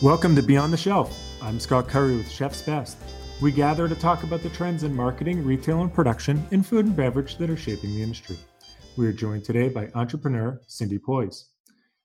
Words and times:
Welcome 0.00 0.36
to 0.36 0.44
Beyond 0.44 0.72
the 0.72 0.76
Shelf. 0.76 1.18
I'm 1.42 1.58
Scott 1.58 1.88
Curry 1.88 2.16
with 2.16 2.30
Chef's 2.30 2.62
Best. 2.62 2.98
We 3.42 3.50
gather 3.50 3.88
to 3.88 3.96
talk 3.96 4.22
about 4.22 4.44
the 4.44 4.48
trends 4.50 4.84
in 4.84 4.94
marketing, 4.94 5.44
retail, 5.44 5.82
and 5.82 5.92
production 5.92 6.46
in 6.52 6.62
food 6.62 6.86
and 6.86 6.94
beverage 6.94 7.36
that 7.38 7.50
are 7.50 7.56
shaping 7.56 7.90
the 7.90 8.02
industry. 8.04 8.36
We 8.96 9.08
are 9.08 9.12
joined 9.12 9.42
today 9.42 9.68
by 9.68 9.90
entrepreneur 9.96 10.60
Cindy 10.68 11.00
Poiesz. 11.00 11.46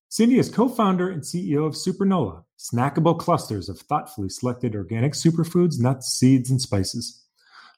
Cindy 0.09 0.39
is 0.39 0.49
co 0.49 0.67
founder 0.69 1.11
and 1.11 1.21
CEO 1.21 1.67
of 1.67 1.75
Supernola, 1.75 2.43
snackable 2.57 3.19
clusters 3.19 3.69
of 3.69 3.77
thoughtfully 3.77 4.29
selected 4.29 4.73
organic 4.73 5.13
superfoods, 5.13 5.79
nuts, 5.79 6.07
seeds, 6.07 6.49
and 6.49 6.59
spices. 6.59 7.23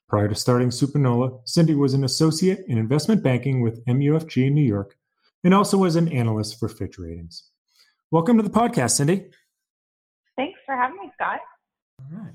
Prior 0.07 0.29
to 0.29 0.35
starting 0.35 0.69
Supernola, 0.69 1.41
Cindy 1.43 1.75
was 1.75 1.93
an 1.93 2.05
associate 2.05 2.63
in 2.69 2.77
investment 2.77 3.21
banking 3.21 3.61
with 3.61 3.83
MUFG 3.85 4.47
in 4.47 4.53
New 4.53 4.61
York 4.61 4.95
and 5.43 5.53
also 5.53 5.77
was 5.77 5.97
an 5.97 6.07
analyst 6.07 6.57
for 6.57 6.69
Fitch 6.69 6.97
Ratings. 6.97 7.49
Welcome 8.11 8.37
to 8.37 8.43
the 8.43 8.49
podcast, 8.49 8.91
Cindy. 8.91 9.25
For 10.75 10.81
having 10.81 10.97
me, 10.97 11.11
Scott. 11.13 11.39
All 12.01 12.19
right. 12.19 12.33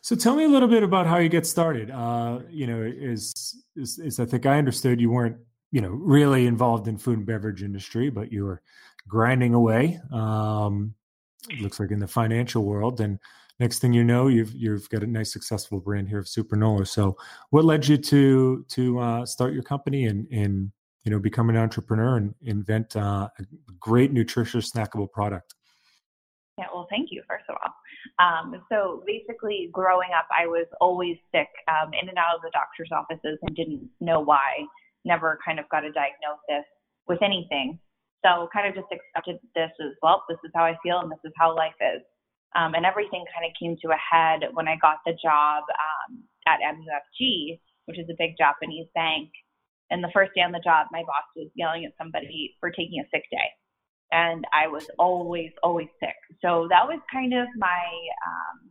So 0.00 0.16
tell 0.16 0.34
me 0.34 0.42
a 0.42 0.48
little 0.48 0.68
bit 0.68 0.82
about 0.82 1.06
how 1.06 1.18
you 1.18 1.28
get 1.28 1.46
started. 1.46 1.92
Uh, 1.92 2.40
you 2.50 2.66
know, 2.66 2.82
is, 2.82 3.62
is, 3.76 4.00
is 4.00 4.18
I 4.18 4.24
think 4.24 4.44
I 4.44 4.58
understood 4.58 5.00
you 5.00 5.10
weren't, 5.10 5.36
you 5.70 5.80
know, 5.80 5.90
really 5.90 6.46
involved 6.46 6.88
in 6.88 6.98
food 6.98 7.18
and 7.18 7.26
beverage 7.26 7.62
industry, 7.62 8.10
but 8.10 8.32
you 8.32 8.44
were 8.44 8.60
grinding 9.06 9.54
away. 9.54 10.00
Um, 10.12 10.94
looks 11.60 11.78
like 11.78 11.92
in 11.92 12.00
the 12.00 12.08
financial 12.08 12.64
world, 12.64 13.00
and 13.00 13.20
next 13.60 13.78
thing 13.78 13.92
you 13.92 14.02
know, 14.02 14.26
you've 14.26 14.52
you've 14.52 14.88
got 14.88 15.04
a 15.04 15.06
nice 15.06 15.32
successful 15.32 15.78
brand 15.78 16.08
here 16.08 16.18
of 16.18 16.26
Supernola. 16.26 16.88
So, 16.88 17.16
what 17.50 17.64
led 17.64 17.86
you 17.86 17.98
to 17.98 18.64
to 18.68 18.98
uh, 18.98 19.26
start 19.26 19.54
your 19.54 19.62
company 19.62 20.06
and 20.06 20.26
and 20.32 20.72
you 21.04 21.12
know 21.12 21.20
become 21.20 21.50
an 21.50 21.56
entrepreneur 21.56 22.16
and 22.16 22.34
invent 22.42 22.96
uh, 22.96 23.28
a 23.38 23.44
great 23.78 24.12
nutritious 24.12 24.72
snackable 24.72 25.10
product? 25.12 25.55
Yeah, 26.58 26.72
well, 26.72 26.86
thank 26.88 27.12
you, 27.12 27.22
first 27.28 27.44
of 27.48 27.56
all. 27.60 27.72
Um, 28.16 28.64
so 28.72 29.04
basically, 29.04 29.68
growing 29.72 30.08
up, 30.16 30.24
I 30.32 30.46
was 30.46 30.66
always 30.80 31.16
sick, 31.28 31.52
um, 31.68 31.92
in 31.92 32.08
and 32.08 32.16
out 32.16 32.36
of 32.36 32.40
the 32.40 32.50
doctor's 32.56 32.88
offices, 32.92 33.36
and 33.42 33.54
didn't 33.54 33.84
know 34.00 34.20
why. 34.20 34.64
Never 35.04 35.38
kind 35.44 35.60
of 35.60 35.68
got 35.68 35.84
a 35.84 35.92
diagnosis 35.92 36.64
with 37.06 37.20
anything. 37.20 37.78
So 38.24 38.48
kind 38.52 38.66
of 38.66 38.74
just 38.74 38.88
accepted 38.88 39.36
this 39.54 39.70
as 39.84 39.92
well. 40.00 40.24
This 40.28 40.40
is 40.44 40.50
how 40.56 40.64
I 40.64 40.80
feel, 40.82 41.00
and 41.04 41.12
this 41.12 41.20
is 41.24 41.32
how 41.36 41.54
life 41.54 41.76
is. 41.78 42.00
Um, 42.56 42.72
and 42.72 42.86
everything 42.88 43.22
kind 43.36 43.44
of 43.44 43.52
came 43.60 43.76
to 43.84 43.92
a 43.92 44.00
head 44.00 44.48
when 44.56 44.66
I 44.66 44.80
got 44.80 45.04
the 45.04 45.12
job 45.12 45.60
um, 45.68 46.24
at 46.48 46.64
MUFG, 46.64 47.60
which 47.84 48.00
is 48.00 48.08
a 48.08 48.16
big 48.16 48.32
Japanese 48.40 48.88
bank. 48.94 49.28
And 49.90 50.02
the 50.02 50.10
first 50.14 50.32
day 50.34 50.40
on 50.40 50.56
the 50.56 50.64
job, 50.64 50.88
my 50.90 51.04
boss 51.04 51.28
was 51.36 51.52
yelling 51.54 51.84
at 51.84 51.92
somebody 52.00 52.56
for 52.58 52.70
taking 52.70 53.04
a 53.04 53.08
sick 53.12 53.28
day 53.30 53.52
and 54.12 54.44
I 54.52 54.68
was 54.68 54.86
always, 54.98 55.50
always 55.62 55.88
sick. 56.00 56.16
So 56.42 56.66
that 56.70 56.86
was 56.86 57.00
kind 57.12 57.34
of 57.34 57.46
my 57.56 57.86
um, 58.26 58.70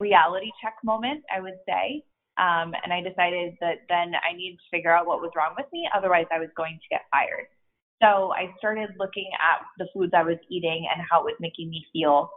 reality 0.00 0.50
check 0.62 0.74
moment, 0.84 1.22
I 1.34 1.40
would 1.40 1.58
say. 1.68 2.02
Um, 2.38 2.72
and 2.82 2.92
I 2.92 3.02
decided 3.02 3.54
that 3.60 3.84
then 3.88 4.12
I 4.16 4.34
needed 4.34 4.56
to 4.56 4.70
figure 4.76 4.94
out 4.94 5.06
what 5.06 5.20
was 5.20 5.30
wrong 5.36 5.54
with 5.56 5.66
me. 5.72 5.88
Otherwise, 5.94 6.26
I 6.32 6.38
was 6.38 6.48
going 6.56 6.78
to 6.80 6.88
get 6.88 7.02
fired. 7.10 7.46
So 8.02 8.32
I 8.32 8.48
started 8.56 8.90
looking 8.98 9.28
at 9.36 9.60
the 9.78 9.86
foods 9.92 10.12
I 10.16 10.22
was 10.22 10.38
eating 10.48 10.88
and 10.90 11.04
how 11.10 11.20
it 11.20 11.24
was 11.24 11.36
making 11.38 11.68
me 11.68 11.84
feel, 11.92 12.30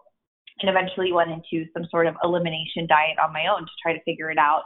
and 0.59 0.70
eventually 0.70 1.14
went 1.14 1.31
into 1.31 1.66
some 1.72 1.88
sort 1.89 2.05
of 2.05 2.16
elimination 2.22 2.86
diet 2.86 3.16
on 3.23 3.31
my 3.31 3.48
own 3.48 3.61
to 3.61 3.72
try 3.81 3.94
to 3.94 4.03
figure 4.03 4.30
it 4.30 4.38
out. 4.38 4.64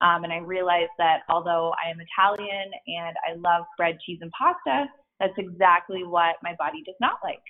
Um, 0.00 0.24
and 0.24 0.32
I 0.32 0.38
realized 0.38 0.96
that 0.96 1.28
although 1.28 1.74
I 1.76 1.90
am 1.90 2.00
Italian 2.00 2.70
and 2.86 3.14
I 3.20 3.36
love 3.36 3.66
bread, 3.76 3.98
cheese, 4.04 4.20
and 4.22 4.32
pasta, 4.32 4.86
that's 5.20 5.38
exactly 5.38 6.02
what 6.02 6.36
my 6.42 6.54
body 6.58 6.82
does 6.84 6.96
not 7.00 7.18
like. 7.22 7.42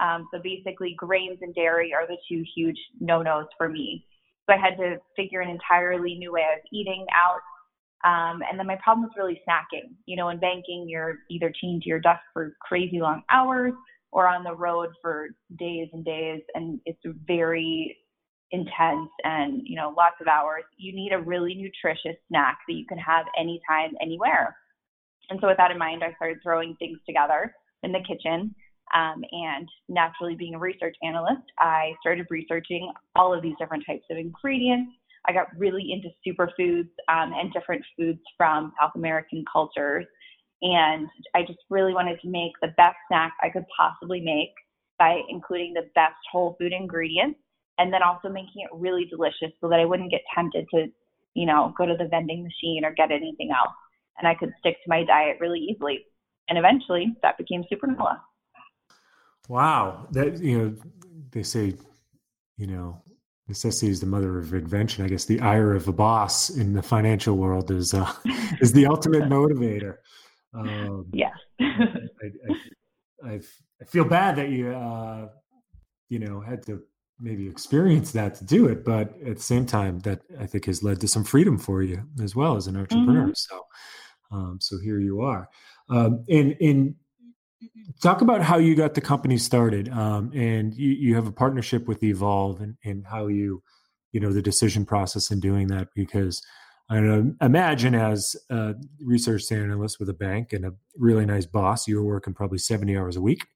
Um, 0.00 0.28
so 0.32 0.40
basically, 0.42 0.94
grains 0.96 1.38
and 1.42 1.54
dairy 1.54 1.92
are 1.92 2.06
the 2.06 2.16
two 2.28 2.44
huge 2.54 2.78
no 3.00 3.22
nos 3.22 3.46
for 3.58 3.68
me. 3.68 4.06
So 4.48 4.54
I 4.54 4.58
had 4.58 4.76
to 4.78 4.98
figure 5.16 5.40
an 5.40 5.50
entirely 5.50 6.14
new 6.14 6.32
way 6.32 6.44
of 6.54 6.62
eating 6.72 7.04
out. 7.12 7.40
Um, 8.04 8.42
and 8.48 8.58
then 8.58 8.66
my 8.66 8.78
problem 8.82 9.04
was 9.04 9.12
really 9.16 9.40
snacking. 9.48 9.94
You 10.06 10.16
know, 10.16 10.28
in 10.28 10.38
banking, 10.38 10.86
you're 10.88 11.18
either 11.30 11.52
chained 11.60 11.82
to 11.82 11.88
your 11.88 11.98
desk 11.98 12.20
for 12.32 12.54
crazy 12.60 13.00
long 13.00 13.22
hours 13.30 13.72
or 14.12 14.28
on 14.28 14.44
the 14.44 14.54
road 14.54 14.90
for 15.02 15.28
days 15.58 15.88
and 15.92 16.04
days, 16.04 16.40
and 16.54 16.80
it's 16.86 17.00
very 17.26 17.96
intense 18.52 19.10
and 19.24 19.62
you 19.64 19.74
know 19.74 19.92
lots 19.96 20.16
of 20.20 20.28
hours. 20.28 20.62
You 20.76 20.94
need 20.94 21.12
a 21.12 21.20
really 21.20 21.54
nutritious 21.54 22.16
snack 22.28 22.58
that 22.68 22.74
you 22.74 22.86
can 22.86 22.98
have 22.98 23.26
anytime, 23.38 23.96
anywhere. 24.00 24.56
And 25.30 25.38
so 25.40 25.48
with 25.48 25.56
that 25.56 25.70
in 25.70 25.78
mind, 25.78 26.02
I 26.04 26.14
started 26.14 26.38
throwing 26.42 26.76
things 26.76 26.98
together 27.06 27.54
in 27.82 27.92
the 27.92 28.00
kitchen. 28.06 28.54
Um, 28.94 29.24
and 29.32 29.68
naturally, 29.88 30.36
being 30.36 30.54
a 30.54 30.58
research 30.58 30.96
analyst, 31.02 31.42
I 31.58 31.94
started 32.00 32.26
researching 32.30 32.92
all 33.16 33.34
of 33.34 33.42
these 33.42 33.54
different 33.58 33.84
types 33.86 34.04
of 34.10 34.16
ingredients. 34.16 34.92
I 35.28 35.32
got 35.32 35.48
really 35.58 35.92
into 35.92 36.08
superfoods 36.24 36.88
um, 37.08 37.32
and 37.34 37.52
different 37.52 37.82
foods 37.96 38.20
from 38.36 38.72
South 38.80 38.92
American 38.94 39.44
cultures. 39.52 40.06
And 40.62 41.08
I 41.34 41.42
just 41.42 41.58
really 41.68 41.92
wanted 41.92 42.20
to 42.20 42.28
make 42.28 42.52
the 42.62 42.68
best 42.76 42.96
snack 43.08 43.34
I 43.42 43.48
could 43.48 43.64
possibly 43.76 44.20
make 44.20 44.54
by 44.98 45.20
including 45.28 45.74
the 45.74 45.90
best 45.94 46.14
whole 46.30 46.56
food 46.58 46.72
ingredients 46.72 47.40
and 47.78 47.92
then 47.92 48.02
also 48.02 48.28
making 48.28 48.62
it 48.62 48.70
really 48.72 49.04
delicious 49.04 49.52
so 49.60 49.68
that 49.68 49.80
I 49.80 49.84
wouldn't 49.84 50.10
get 50.10 50.22
tempted 50.34 50.66
to, 50.74 50.86
you 51.34 51.44
know, 51.44 51.74
go 51.76 51.84
to 51.86 51.96
the 51.96 52.06
vending 52.08 52.42
machine 52.42 52.84
or 52.84 52.92
get 52.92 53.10
anything 53.10 53.50
else 53.50 53.74
and 54.18 54.28
I 54.28 54.34
could 54.34 54.52
stick 54.58 54.76
to 54.84 54.88
my 54.88 55.04
diet 55.04 55.38
really 55.40 55.60
easily. 55.60 56.04
And 56.48 56.58
eventually 56.58 57.16
that 57.22 57.38
became 57.38 57.64
Supernola. 57.72 58.18
Wow. 59.48 60.06
That, 60.12 60.40
you 60.40 60.58
know, 60.58 60.76
they 61.30 61.42
say, 61.42 61.74
you 62.56 62.66
know, 62.66 63.02
necessity 63.48 63.90
is 63.90 64.00
the 64.00 64.06
mother 64.06 64.38
of 64.38 64.54
invention. 64.54 65.04
I 65.04 65.08
guess 65.08 65.24
the 65.24 65.40
ire 65.40 65.74
of 65.74 65.88
a 65.88 65.92
boss 65.92 66.50
in 66.50 66.72
the 66.72 66.82
financial 66.82 67.36
world 67.36 67.70
is, 67.70 67.94
uh, 67.94 68.10
is 68.60 68.72
the 68.72 68.86
ultimate 68.86 69.22
motivator. 69.28 69.96
Um, 70.54 71.06
yeah. 71.12 71.32
I, 71.60 71.66
I, 73.24 73.28
I, 73.28 73.40
I, 73.80 73.84
feel 73.84 74.04
bad 74.04 74.36
that 74.36 74.48
you, 74.48 74.70
uh, 74.70 75.28
you 76.08 76.18
know, 76.18 76.40
had 76.40 76.64
to 76.66 76.82
maybe 77.20 77.48
experience 77.48 78.12
that 78.12 78.34
to 78.36 78.44
do 78.44 78.66
it, 78.66 78.84
but 78.84 79.14
at 79.26 79.36
the 79.36 79.42
same 79.42 79.66
time, 79.66 79.98
that 80.00 80.20
I 80.38 80.46
think 80.46 80.66
has 80.66 80.82
led 80.82 81.00
to 81.00 81.08
some 81.08 81.24
freedom 81.24 81.58
for 81.58 81.82
you 81.82 82.02
as 82.22 82.36
well 82.36 82.56
as 82.56 82.66
an 82.66 82.76
entrepreneur. 82.76 83.24
Mm-hmm. 83.24 83.32
So, 83.34 83.62
um, 84.30 84.58
so 84.60 84.78
here 84.78 85.00
you 85.00 85.20
are. 85.20 85.48
Um, 85.88 86.24
and, 86.28 86.56
and 86.60 86.94
talk 88.02 88.20
about 88.20 88.42
how 88.42 88.58
you 88.58 88.74
got 88.74 88.94
the 88.94 89.00
company 89.00 89.38
started. 89.38 89.88
Um, 89.88 90.30
and 90.34 90.74
you, 90.74 90.90
you 90.90 91.14
have 91.14 91.26
a 91.26 91.32
partnership 91.32 91.86
with 91.86 92.02
Evolve 92.02 92.60
and, 92.60 92.76
and 92.84 93.04
how 93.06 93.28
you, 93.28 93.62
you 94.12 94.20
know, 94.20 94.32
the 94.32 94.42
decision 94.42 94.84
process 94.84 95.30
in 95.30 95.40
doing 95.40 95.68
that, 95.68 95.88
because 95.94 96.42
I 96.88 96.98
imagine 97.40 97.94
as 97.94 98.36
a 98.48 98.74
research 99.00 99.50
analyst 99.50 99.98
with 99.98 100.08
a 100.08 100.14
bank 100.14 100.52
and 100.52 100.64
a 100.64 100.72
really 100.96 101.26
nice 101.26 101.46
boss, 101.46 101.88
you 101.88 101.96
were 101.96 102.04
working 102.04 102.32
probably 102.32 102.58
70 102.58 102.96
hours 102.96 103.16
a 103.16 103.20
week. 103.20 103.46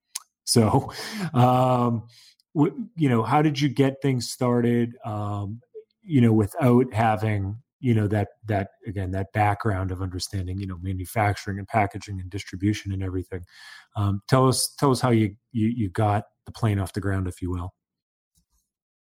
So, 0.44 0.91
um, 1.34 2.09
you 2.54 3.09
know, 3.09 3.22
how 3.22 3.42
did 3.42 3.60
you 3.60 3.69
get 3.69 4.03
things 4.03 4.30
started? 4.30 4.97
Um, 5.04 5.60
you 6.03 6.20
know, 6.20 6.32
without 6.32 6.92
having 6.92 7.59
you 7.80 7.94
know 7.94 8.06
that 8.06 8.28
that 8.46 8.68
again 8.86 9.10
that 9.10 9.32
background 9.32 9.91
of 9.91 10.02
understanding 10.02 10.58
you 10.58 10.66
know 10.66 10.78
manufacturing 10.82 11.58
and 11.58 11.66
packaging 11.66 12.20
and 12.20 12.30
distribution 12.30 12.92
and 12.92 13.02
everything. 13.02 13.42
Um, 13.96 14.20
tell 14.28 14.46
us 14.46 14.74
tell 14.78 14.91
us 14.91 15.00
how 15.00 15.10
you, 15.10 15.34
you 15.52 15.68
you 15.68 15.88
got 15.88 16.24
the 16.46 16.52
plane 16.52 16.78
off 16.78 16.92
the 16.92 17.00
ground 17.00 17.26
if 17.26 17.42
you 17.42 17.50
will. 17.50 17.72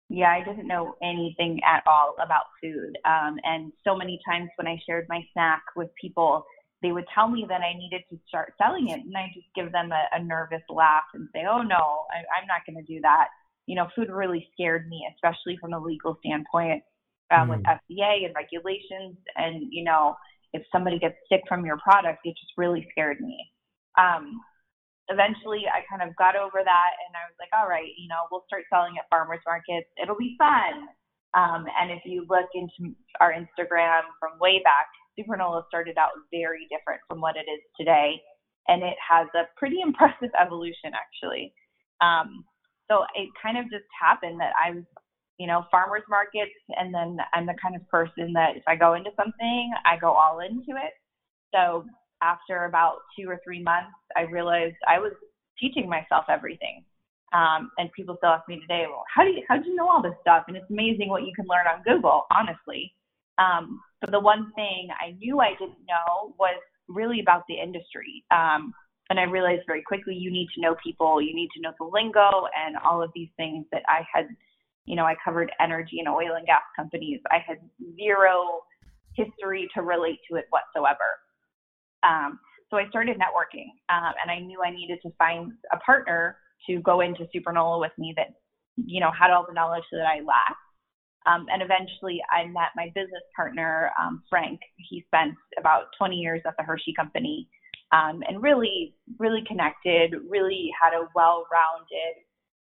Yeah 0.08 0.30
i 0.30 0.42
didn't 0.42 0.66
know 0.66 0.94
anything 1.02 1.60
at 1.64 1.82
all 1.86 2.14
about 2.22 2.44
food. 2.62 2.98
Um, 3.04 3.36
and 3.44 3.72
so 3.84 3.94
many 3.94 4.18
times 4.28 4.50
when 4.56 4.66
i 4.66 4.76
shared 4.86 5.06
my 5.08 5.20
snack 5.32 5.62
with 5.76 5.88
people 6.00 6.44
they 6.82 6.92
would 6.92 7.06
tell 7.14 7.28
me 7.28 7.46
that 7.48 7.60
i 7.60 7.74
needed 7.74 8.02
to 8.10 8.18
start 8.26 8.54
selling 8.60 8.88
it 8.88 9.00
and 9.00 9.16
i 9.16 9.30
just 9.34 9.46
give 9.54 9.70
them 9.70 9.92
a, 9.92 10.16
a 10.16 10.22
nervous 10.22 10.62
laugh 10.68 11.04
and 11.14 11.28
say 11.34 11.44
oh 11.48 11.62
no 11.62 12.04
I, 12.10 12.18
i'm 12.40 12.46
not 12.48 12.62
going 12.66 12.84
to 12.84 12.92
do 12.92 13.00
that. 13.02 13.28
You 13.66 13.76
know 13.76 13.88
food 13.94 14.10
really 14.10 14.48
scared 14.52 14.88
me 14.88 15.06
especially 15.14 15.56
from 15.60 15.72
a 15.72 15.78
legal 15.78 16.16
standpoint 16.24 16.82
um, 17.32 17.48
mm. 17.48 17.56
with 17.56 17.62
FDA 17.64 18.24
and 18.24 18.34
regulations. 18.34 19.16
And, 19.36 19.66
you 19.70 19.84
know, 19.84 20.14
if 20.52 20.62
somebody 20.70 20.98
gets 20.98 21.16
sick 21.30 21.40
from 21.48 21.64
your 21.64 21.78
product, 21.78 22.20
it 22.24 22.36
just 22.38 22.52
really 22.56 22.86
scared 22.92 23.20
me. 23.20 23.38
Um, 23.98 24.40
eventually, 25.08 25.64
I 25.66 25.82
kind 25.88 26.06
of 26.08 26.14
got 26.16 26.36
over 26.36 26.60
that 26.62 26.92
and 27.08 27.12
I 27.16 27.24
was 27.26 27.36
like, 27.40 27.52
all 27.56 27.68
right, 27.68 27.88
you 27.96 28.08
know, 28.08 28.28
we'll 28.30 28.44
start 28.46 28.64
selling 28.70 28.94
at 28.98 29.08
farmers 29.10 29.40
markets. 29.46 29.88
It'll 30.00 30.18
be 30.18 30.36
fun. 30.38 30.88
Um, 31.34 31.64
and 31.80 31.90
if 31.90 32.04
you 32.04 32.26
look 32.28 32.48
into 32.54 32.94
our 33.20 33.32
Instagram 33.32 34.04
from 34.20 34.38
way 34.38 34.60
back, 34.62 34.92
Supernola 35.16 35.66
started 35.68 35.96
out 35.96 36.12
very 36.30 36.68
different 36.68 37.00
from 37.08 37.20
what 37.20 37.36
it 37.36 37.48
is 37.48 37.60
today. 37.78 38.20
And 38.68 38.82
it 38.82 38.96
has 39.00 39.26
a 39.34 39.48
pretty 39.56 39.80
impressive 39.86 40.30
evolution, 40.38 40.92
actually. 40.92 41.52
Um, 42.00 42.44
so 42.90 43.04
it 43.14 43.28
kind 43.40 43.56
of 43.56 43.64
just 43.70 43.88
happened 43.96 44.40
that 44.40 44.52
I 44.60 44.72
was 44.72 44.84
you 45.38 45.46
know, 45.46 45.64
farmers 45.70 46.02
markets. 46.08 46.54
And 46.76 46.92
then 46.92 47.18
I'm 47.34 47.46
the 47.46 47.54
kind 47.62 47.76
of 47.76 47.88
person 47.88 48.32
that 48.34 48.56
if 48.56 48.62
I 48.66 48.76
go 48.76 48.94
into 48.94 49.10
something, 49.16 49.72
I 49.84 49.96
go 49.98 50.12
all 50.12 50.40
into 50.40 50.78
it. 50.78 50.92
So 51.54 51.84
after 52.22 52.64
about 52.64 52.98
two 53.18 53.28
or 53.28 53.40
three 53.44 53.62
months, 53.62 53.92
I 54.16 54.22
realized 54.22 54.76
I 54.88 54.98
was 54.98 55.12
teaching 55.58 55.88
myself 55.88 56.24
everything. 56.28 56.84
Um, 57.32 57.70
and 57.78 57.90
people 57.92 58.16
still 58.18 58.30
ask 58.30 58.46
me 58.46 58.60
today, 58.60 58.84
well, 58.88 59.04
how 59.14 59.24
do 59.24 59.30
you 59.30 59.42
how 59.48 59.56
do 59.56 59.66
you 59.66 59.74
know 59.74 59.88
all 59.88 60.02
this 60.02 60.12
stuff? 60.20 60.44
And 60.48 60.56
it's 60.56 60.68
amazing 60.70 61.08
what 61.08 61.22
you 61.22 61.32
can 61.34 61.46
learn 61.48 61.66
on 61.66 61.82
Google, 61.82 62.24
honestly. 62.30 62.92
Um, 63.38 63.80
but 64.00 64.10
the 64.10 64.20
one 64.20 64.52
thing 64.54 64.88
I 65.00 65.12
knew 65.12 65.40
I 65.40 65.52
didn't 65.52 65.86
know 65.88 66.34
was 66.38 66.60
really 66.88 67.20
about 67.20 67.44
the 67.48 67.54
industry. 67.54 68.24
Um, 68.30 68.74
and 69.10 69.18
I 69.18 69.24
realized 69.24 69.62
very 69.66 69.82
quickly 69.82 70.14
you 70.14 70.30
need 70.30 70.48
to 70.54 70.60
know 70.60 70.76
people, 70.82 71.20
you 71.20 71.34
need 71.34 71.48
to 71.54 71.60
know 71.60 71.72
the 71.78 71.84
lingo 71.84 72.46
and 72.56 72.76
all 72.84 73.02
of 73.02 73.10
these 73.14 73.28
things 73.36 73.66
that 73.72 73.82
I 73.88 74.06
had, 74.12 74.28
you 74.84 74.96
know, 74.96 75.04
I 75.04 75.14
covered 75.24 75.50
energy 75.60 75.98
and 75.98 76.08
oil 76.08 76.34
and 76.36 76.46
gas 76.46 76.62
companies. 76.76 77.20
I 77.30 77.38
had 77.46 77.58
zero 77.96 78.60
history 79.14 79.68
to 79.74 79.82
relate 79.82 80.18
to 80.30 80.36
it 80.36 80.46
whatsoever. 80.50 81.20
Um, 82.02 82.40
so 82.70 82.78
I 82.78 82.88
started 82.88 83.16
networking, 83.18 83.68
um, 83.90 84.14
and 84.20 84.30
I 84.30 84.38
knew 84.38 84.60
I 84.64 84.70
needed 84.70 84.98
to 85.02 85.10
find 85.18 85.52
a 85.72 85.76
partner 85.78 86.36
to 86.66 86.80
go 86.80 87.00
into 87.00 87.26
Supernola 87.34 87.80
with 87.80 87.92
me 87.98 88.14
that, 88.16 88.28
you 88.76 89.00
know, 89.00 89.10
had 89.12 89.30
all 89.30 89.44
the 89.46 89.52
knowledge 89.52 89.84
that 89.92 90.06
I 90.06 90.20
lacked. 90.20 90.56
Um, 91.26 91.46
and 91.52 91.62
eventually 91.62 92.20
I 92.32 92.46
met 92.46 92.70
my 92.74 92.90
business 92.94 93.22
partner, 93.36 93.92
um, 94.00 94.22
Frank. 94.28 94.58
He 94.76 95.04
spent 95.06 95.34
about 95.58 95.84
20 95.98 96.16
years 96.16 96.40
at 96.46 96.54
the 96.58 96.64
Hershey 96.64 96.94
Company 96.96 97.46
um, 97.92 98.22
and 98.26 98.42
really, 98.42 98.94
really 99.18 99.44
connected, 99.46 100.14
really 100.28 100.70
had 100.82 100.96
a 100.96 101.06
well 101.14 101.46
rounded 101.52 102.24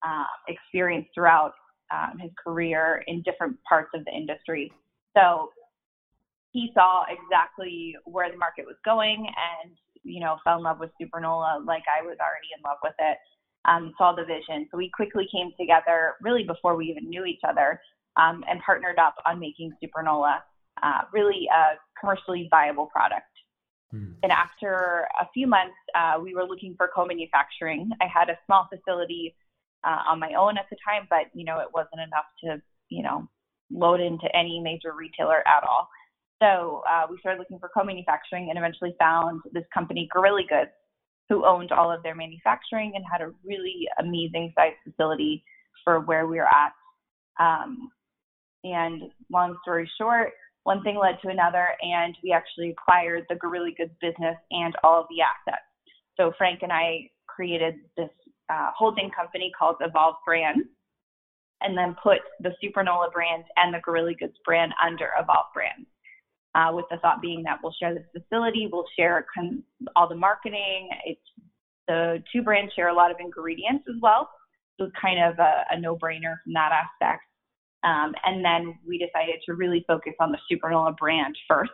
uh, 0.07 0.27
experience 0.47 1.07
throughout 1.15 1.53
um, 1.91 2.19
his 2.19 2.31
career 2.43 3.05
in 3.07 3.23
different 3.23 3.57
parts 3.69 3.91
of 3.95 4.05
the 4.05 4.13
industry. 4.13 4.73
So 5.17 5.51
he 6.53 6.71
saw 6.75 7.05
exactly 7.09 7.97
where 8.05 8.31
the 8.31 8.37
market 8.37 8.65
was 8.67 8.77
going 8.85 9.27
and, 9.27 9.73
you 10.03 10.21
know, 10.21 10.37
fell 10.45 10.59
in 10.59 10.65
love 10.65 10.81
with 10.81 10.91
Supernola 11.01 11.65
like 11.67 11.85
I 11.87 12.03
was 12.03 12.17
already 12.21 12.49
in 12.57 12.63
love 12.63 12.79
with 12.83 12.95
it 12.99 13.19
um, 13.67 13.93
saw 13.99 14.15
the 14.15 14.25
vision. 14.25 14.69
So 14.71 14.77
we 14.77 14.91
quickly 14.91 15.29
came 15.31 15.53
together, 15.59 16.15
really 16.23 16.45
before 16.45 16.77
we 16.77 16.87
even 16.87 17.09
knew 17.09 17.25
each 17.25 17.41
other, 17.47 17.81
um, 18.17 18.45
and 18.49 18.61
partnered 18.65 18.99
up 18.99 19.17
on 19.27 19.39
making 19.39 19.73
Supernola 19.83 20.39
uh, 20.83 21.01
really 21.13 21.49
a 21.53 21.79
commercially 21.99 22.49
viable 22.51 22.87
product. 22.87 23.27
Hmm. 23.91 24.13
And 24.23 24.33
after 24.33 25.07
a 25.21 25.29
few 25.35 25.47
months, 25.47 25.77
uh, 25.95 26.19
we 26.23 26.35
were 26.35 26.45
looking 26.45 26.75
for 26.77 26.91
co-manufacturing. 26.95 27.91
I 28.01 28.07
had 28.07 28.31
a 28.31 28.39
small 28.47 28.69
facility 28.73 29.35
uh, 29.87 30.03
on 30.09 30.19
my 30.19 30.35
own 30.35 30.59
at 30.59 30.67
the 30.71 30.77
time, 30.87 31.07
but 31.09 31.27
you 31.33 31.45
know 31.45 31.61
it 31.61 31.69
wasn't 31.73 32.01
enough 32.01 32.27
to 32.45 32.61
you 32.89 33.03
know 33.03 33.29
load 33.71 34.01
into 34.01 34.27
any 34.35 34.61
major 34.61 34.93
retailer 34.93 35.47
at 35.47 35.63
all. 35.63 35.89
So 36.43 36.83
uh, 36.91 37.07
we 37.11 37.19
started 37.21 37.39
looking 37.39 37.59
for 37.59 37.71
co-manufacturing 37.73 38.49
and 38.51 38.59
eventually 38.59 38.95
found 38.99 39.41
this 39.53 39.65
company, 39.73 40.09
Gorilla 40.13 40.43
Goods, 40.47 40.71
who 41.29 41.47
owned 41.47 41.73
all 41.73 41.91
of 41.91 42.03
their 42.03 42.15
manufacturing 42.15 42.93
and 42.95 43.05
had 43.11 43.23
a 43.23 43.33
really 43.45 43.89
amazing 43.99 44.53
sized 44.55 44.77
facility 44.85 45.43
for 45.83 46.01
where 46.01 46.27
we 46.27 46.37
were 46.37 46.47
at. 46.47 46.73
Um, 47.41 47.91
and 48.65 49.03
long 49.31 49.57
story 49.63 49.91
short, 49.99 50.33
one 50.65 50.83
thing 50.83 50.99
led 51.01 51.19
to 51.23 51.29
another, 51.29 51.69
and 51.81 52.17
we 52.23 52.33
actually 52.33 52.71
acquired 52.71 53.25
the 53.29 53.37
Gorilla 53.37 53.71
Goods 53.77 53.93
business 54.01 54.37
and 54.51 54.75
all 54.83 55.01
of 55.01 55.07
the 55.09 55.23
assets. 55.23 55.63
So 56.17 56.33
Frank 56.37 56.61
and 56.63 56.73
I 56.73 57.11
created 57.27 57.77
this 57.97 58.11
uh, 58.49 58.71
holding 58.77 59.11
company 59.11 59.53
called 59.59 59.77
Evolve 59.81 60.17
Brands, 60.25 60.69
and 61.63 61.77
then 61.77 61.97
put 62.03 62.19
the 62.41 62.53
Supernola 62.63 63.13
brand 63.13 63.45
and 63.57 63.73
the 63.73 63.81
Gorilla 63.81 64.15
Goods 64.15 64.37
brand 64.45 64.73
under 64.85 65.11
Evolve 65.19 65.47
Brands 65.55 65.87
uh, 66.57 66.73
with 66.73 66.87
the 66.91 66.97
thought 66.99 67.21
being 67.21 67.43
that 67.43 67.59
we'll 67.63 67.75
share 67.81 67.95
the 67.95 68.05
facility, 68.19 68.69
we'll 68.73 68.87
share 68.99 69.27
con- 69.35 69.63
all 69.95 70.09
the 70.09 70.15
marketing. 70.15 70.89
It's 71.05 71.21
the 71.87 72.23
two 72.33 72.43
brands 72.43 72.73
share 72.75 72.89
a 72.89 72.95
lot 72.95 73.11
of 73.11 73.19
ingredients 73.21 73.85
as 73.89 73.97
well, 74.01 74.29
so 74.79 74.87
it's 74.87 74.97
kind 75.01 75.23
of 75.23 75.39
a, 75.39 75.65
a 75.71 75.81
no-brainer 75.81 76.35
from 76.43 76.55
that 76.55 76.73
aspect. 76.73 77.23
Um, 77.85 78.15
and 78.25 78.45
then 78.45 78.79
we 78.87 78.99
decided 78.99 79.37
to 79.47 79.55
really 79.55 79.85
focus 79.87 80.15
on 80.19 80.33
the 80.33 80.39
Supernola 80.51 80.97
brand 80.97 81.37
first 81.47 81.71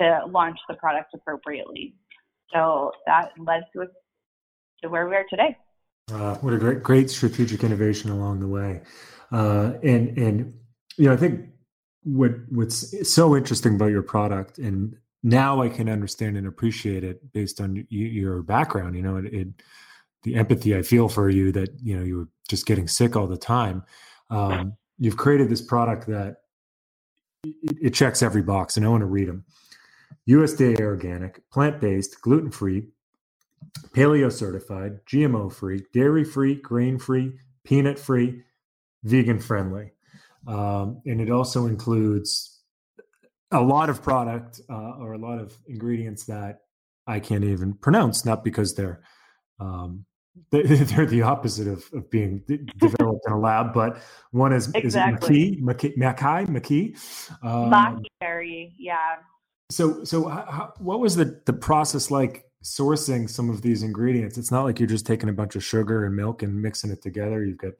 to 0.00 0.20
launch 0.28 0.58
the 0.68 0.74
product 0.74 1.14
appropriately. 1.14 1.94
So 2.52 2.92
that 3.06 3.30
led 3.38 3.62
to 3.74 3.86
to 4.82 4.88
where 4.88 5.08
we 5.08 5.14
are 5.14 5.26
today. 5.28 5.56
Uh, 6.12 6.36
what 6.36 6.52
a 6.52 6.58
great, 6.58 6.82
great 6.82 7.10
strategic 7.10 7.62
innovation 7.62 8.10
along 8.10 8.40
the 8.40 8.48
way. 8.48 8.80
Uh, 9.32 9.72
and 9.82 10.16
and 10.18 10.54
you 10.96 11.06
know, 11.06 11.12
I 11.12 11.16
think 11.16 11.50
what 12.02 12.32
what's 12.48 13.12
so 13.12 13.36
interesting 13.36 13.74
about 13.74 13.90
your 13.90 14.02
product 14.02 14.58
and 14.58 14.96
now 15.22 15.60
i 15.60 15.68
can 15.68 15.88
understand 15.88 16.36
and 16.36 16.46
appreciate 16.46 17.04
it 17.04 17.32
based 17.32 17.60
on 17.60 17.86
your 17.90 18.42
background 18.42 18.96
you 18.96 19.02
know 19.02 19.16
it, 19.16 19.26
it 19.26 19.48
the 20.22 20.34
empathy 20.34 20.76
i 20.76 20.82
feel 20.82 21.08
for 21.08 21.28
you 21.28 21.52
that 21.52 21.68
you 21.82 21.96
know 21.96 22.02
you 22.02 22.16
were 22.16 22.28
just 22.48 22.66
getting 22.66 22.88
sick 22.88 23.16
all 23.16 23.26
the 23.26 23.36
time 23.36 23.82
um, 24.30 24.74
you've 24.98 25.16
created 25.16 25.48
this 25.48 25.60
product 25.60 26.06
that 26.06 26.36
it, 27.44 27.76
it 27.82 27.90
checks 27.90 28.22
every 28.22 28.42
box 28.42 28.76
and 28.76 28.86
i 28.86 28.88
want 28.88 29.02
to 29.02 29.06
read 29.06 29.28
them 29.28 29.44
usda 30.28 30.80
organic 30.80 31.48
plant-based 31.50 32.20
gluten-free 32.22 32.86
paleo 33.94 34.32
certified 34.32 34.98
gmo 35.06 35.52
free 35.52 35.84
dairy 35.92 36.24
free 36.24 36.54
grain 36.54 36.98
free 36.98 37.32
peanut 37.64 37.98
free 37.98 38.42
vegan 39.04 39.38
friendly 39.38 39.92
um, 40.46 41.02
and 41.04 41.20
it 41.20 41.30
also 41.30 41.66
includes 41.66 42.60
a 43.52 43.60
lot 43.60 43.90
of 43.90 44.02
product 44.02 44.60
uh, 44.70 44.96
or 44.98 45.12
a 45.12 45.18
lot 45.18 45.38
of 45.38 45.56
ingredients 45.68 46.24
that 46.26 46.60
I 47.06 47.20
can't 47.20 47.44
even 47.44 47.74
pronounce, 47.74 48.24
not 48.24 48.44
because 48.44 48.74
they're 48.74 49.00
um, 49.58 50.06
they're 50.50 51.06
the 51.06 51.22
opposite 51.22 51.66
of, 51.66 51.84
of 51.92 52.10
being 52.10 52.42
developed 52.78 53.26
in 53.26 53.32
a 53.32 53.38
lab, 53.38 53.74
but 53.74 54.00
one 54.30 54.52
is 54.52 54.70
exactly. 54.74 55.54
is 55.54 55.60
Mackay, 55.60 55.94
Mackay, 55.96 56.46
Mackay, 56.48 56.94
um, 57.42 58.02
yeah. 58.78 59.16
So, 59.70 60.04
so 60.04 60.28
how, 60.28 60.72
what 60.78 61.00
was 61.00 61.16
the 61.16 61.42
the 61.46 61.52
process 61.52 62.10
like 62.10 62.44
sourcing 62.64 63.28
some 63.28 63.50
of 63.50 63.62
these 63.62 63.82
ingredients? 63.82 64.38
It's 64.38 64.50
not 64.50 64.64
like 64.64 64.78
you're 64.78 64.88
just 64.88 65.06
taking 65.06 65.28
a 65.28 65.32
bunch 65.32 65.56
of 65.56 65.64
sugar 65.64 66.04
and 66.04 66.14
milk 66.14 66.42
and 66.42 66.60
mixing 66.60 66.90
it 66.90 67.02
together. 67.02 67.44
You've 67.44 67.58
got 67.58 67.72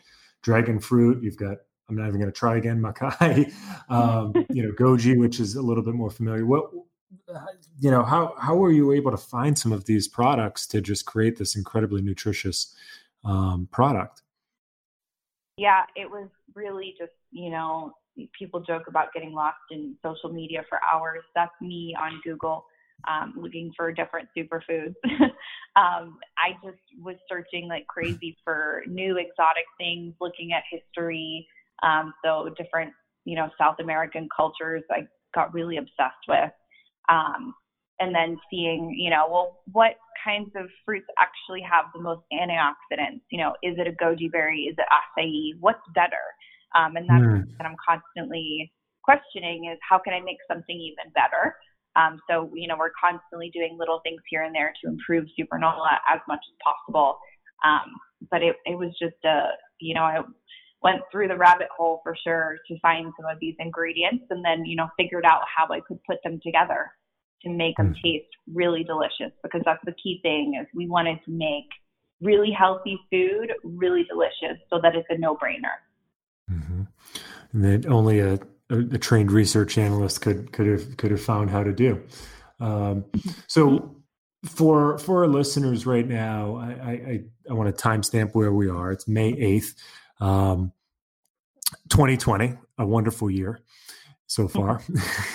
dragon 0.43 0.81
fruit, 0.81 1.23
you've 1.23 1.37
got 1.37 1.59
I'm 1.89 1.97
not 1.97 2.07
even 2.07 2.21
going 2.21 2.33
to 2.33 2.39
try 2.39 2.57
again. 2.57 2.81
Mackay, 2.83 3.51
um, 3.89 4.33
you 4.51 4.63
know, 4.63 4.73
goji, 4.73 5.19
which 5.19 5.41
is 5.41 5.57
a 5.57 5.63
little 5.63 5.83
bit 5.83 5.95
more 5.95 6.11
familiar. 6.11 6.47
What, 6.47 6.71
you 7.81 7.91
know, 7.91 8.05
how 8.05 8.35
how 8.39 8.55
were 8.55 8.71
you 8.71 8.93
able 8.93 9.11
to 9.11 9.17
find 9.17 9.59
some 9.59 9.73
of 9.73 9.85
these 9.85 10.07
products 10.07 10.67
to 10.69 10.81
just 10.81 11.05
create 11.05 11.37
this 11.37 11.57
incredibly 11.57 12.01
nutritious 12.03 12.75
um, 13.25 13.69
product? 13.73 14.23
Yeah, 15.57 15.83
it 15.97 16.09
was 16.09 16.29
really 16.55 16.95
just 16.99 17.13
you 17.33 17.51
know, 17.51 17.93
people 18.39 18.61
joke 18.61 18.85
about 18.89 19.13
getting 19.13 19.33
lost 19.33 19.59
in 19.71 19.97
social 20.03 20.31
media 20.31 20.65
for 20.69 20.81
hours. 20.93 21.23
That's 21.35 21.53
me 21.61 21.95
on 22.01 22.21
Google. 22.25 22.65
Um, 23.09 23.35
looking 23.37 23.73
for 23.77 23.93
different 23.93 24.29
superfoods. 24.37 24.95
um, 25.77 26.19
I 26.37 26.53
just 26.65 26.79
was 27.01 27.17
searching 27.29 27.69
like 27.69 27.87
crazy 27.87 28.37
for 28.45 28.83
new 28.87 29.17
exotic 29.17 29.65
things, 29.79 30.15
looking 30.21 30.53
at 30.53 30.63
history, 30.71 31.47
um, 31.83 32.13
so 32.25 32.51
different, 32.57 32.93
you 33.25 33.37
know, 33.37 33.49
South 33.59 33.77
American 33.81 34.29
cultures 34.35 34.83
I 34.91 35.07
got 35.35 35.55
really 35.55 35.77
obsessed 35.77 36.27
with. 36.29 36.51
Um, 37.09 37.55
and 38.01 38.15
then 38.15 38.39
seeing, 38.51 38.95
you 38.99 39.11
know, 39.11 39.27
well, 39.31 39.61
what 39.73 39.93
kinds 40.25 40.51
of 40.57 40.67
fruits 40.85 41.07
actually 41.19 41.61
have 41.63 41.87
the 41.95 42.01
most 42.01 42.23
antioxidants? 42.33 43.21
You 43.31 43.39
know, 43.39 43.53
is 43.63 43.77
it 43.79 43.87
a 43.87 43.93
goji 43.93 44.31
berry? 44.31 44.63
Is 44.63 44.77
it 44.79 44.87
acai? 44.91 45.53
What's 45.61 45.81
better? 45.95 46.25
Um, 46.75 46.97
and 46.97 47.09
that's 47.09 47.23
mm. 47.23 47.59
that 47.59 47.67
I'm 47.67 47.77
constantly 47.87 48.73
questioning 49.03 49.71
is 49.73 49.79
how 49.87 49.99
can 49.99 50.15
I 50.15 50.21
make 50.21 50.39
something 50.49 50.77
even 50.77 51.13
better? 51.15 51.57
Um, 51.97 52.21
so, 52.29 52.51
you 52.55 52.69
know, 52.69 52.77
we're 52.79 52.93
constantly 52.99 53.51
doing 53.53 53.77
little 53.79 54.01
things 54.05 54.21
here 54.29 54.43
and 54.43 54.55
there 54.55 54.73
to 54.83 54.89
improve 54.89 55.27
Supernola 55.39 55.99
as 56.13 56.21
much 56.29 56.39
as 56.39 56.57
possible. 56.63 57.19
Um, 57.65 57.93
but 58.31 58.43
it, 58.43 58.57
it 58.65 58.79
was 58.79 58.91
just 59.01 59.17
a, 59.25 59.49
you 59.81 59.95
know, 59.95 60.03
I 60.03 60.21
went 60.83 61.03
through 61.11 61.29
the 61.29 61.37
rabbit 61.37 61.69
hole 61.77 62.01
for 62.03 62.17
sure 62.25 62.57
to 62.69 62.79
find 62.81 63.13
some 63.21 63.31
of 63.31 63.39
these 63.41 63.55
ingredients 63.59 64.25
and 64.31 64.45
then, 64.45 64.65
you 64.65 64.77
know, 64.77 64.89
figured 64.97 65.25
out 65.25 65.43
how 65.55 65.73
I 65.73 65.81
could 65.81 65.99
put 66.05 66.19
them 66.25 66.41
together 66.43 66.91
to 67.43 67.51
make 67.51 67.77
them 67.77 67.95
mm. 67.95 68.03
taste 68.03 68.31
really 68.53 68.85
delicious 68.85 69.33
because 69.43 69.63
that's 69.65 69.85
the 69.85 69.95
key 70.03 70.21
thing 70.23 70.59
is 70.61 70.67
we 70.75 70.87
wanted 70.87 71.19
to 71.25 71.31
make 71.31 71.69
really 72.21 72.51
healthy 72.51 72.99
food 73.11 73.53
really 73.65 74.05
delicious 74.05 74.61
so 74.69 74.79
that 74.83 74.95
it's 74.95 75.09
a 75.11 75.19
no-brainer. 75.19 75.81
Mm-hmm. 76.51 76.83
And 77.53 77.65
that 77.65 77.89
only 77.89 78.21
a, 78.21 78.39
a, 78.71 78.79
a, 78.79 78.99
trained 78.99 79.33
research 79.33 79.79
analyst 79.79 80.21
could 80.21 80.53
could 80.53 80.67
have 80.67 80.97
could 80.97 81.11
have 81.11 81.23
found 81.23 81.51
how 81.51 81.63
to 81.63 81.73
do. 81.73 82.03
Um, 82.61 83.05
so 83.47 83.97
for 84.45 84.99
for 84.99 85.23
our 85.25 85.29
listeners 85.29 85.87
right 85.87 86.07
now, 86.07 86.57
I, 86.57 86.91
I, 86.91 87.25
I 87.51 87.53
want 87.53 87.75
to 87.75 87.83
timestamp 87.83 88.35
where 88.35 88.53
we 88.53 88.69
are. 88.69 88.93
It's 88.93 89.07
May 89.09 89.31
eighth. 89.33 89.75
Um, 90.21 90.73
2020, 91.89 92.57
a 92.79 92.87
wonderful 92.87 93.31
year 93.31 93.61
so 94.27 94.47
mm-hmm. 94.47 94.59
far, 94.59 94.83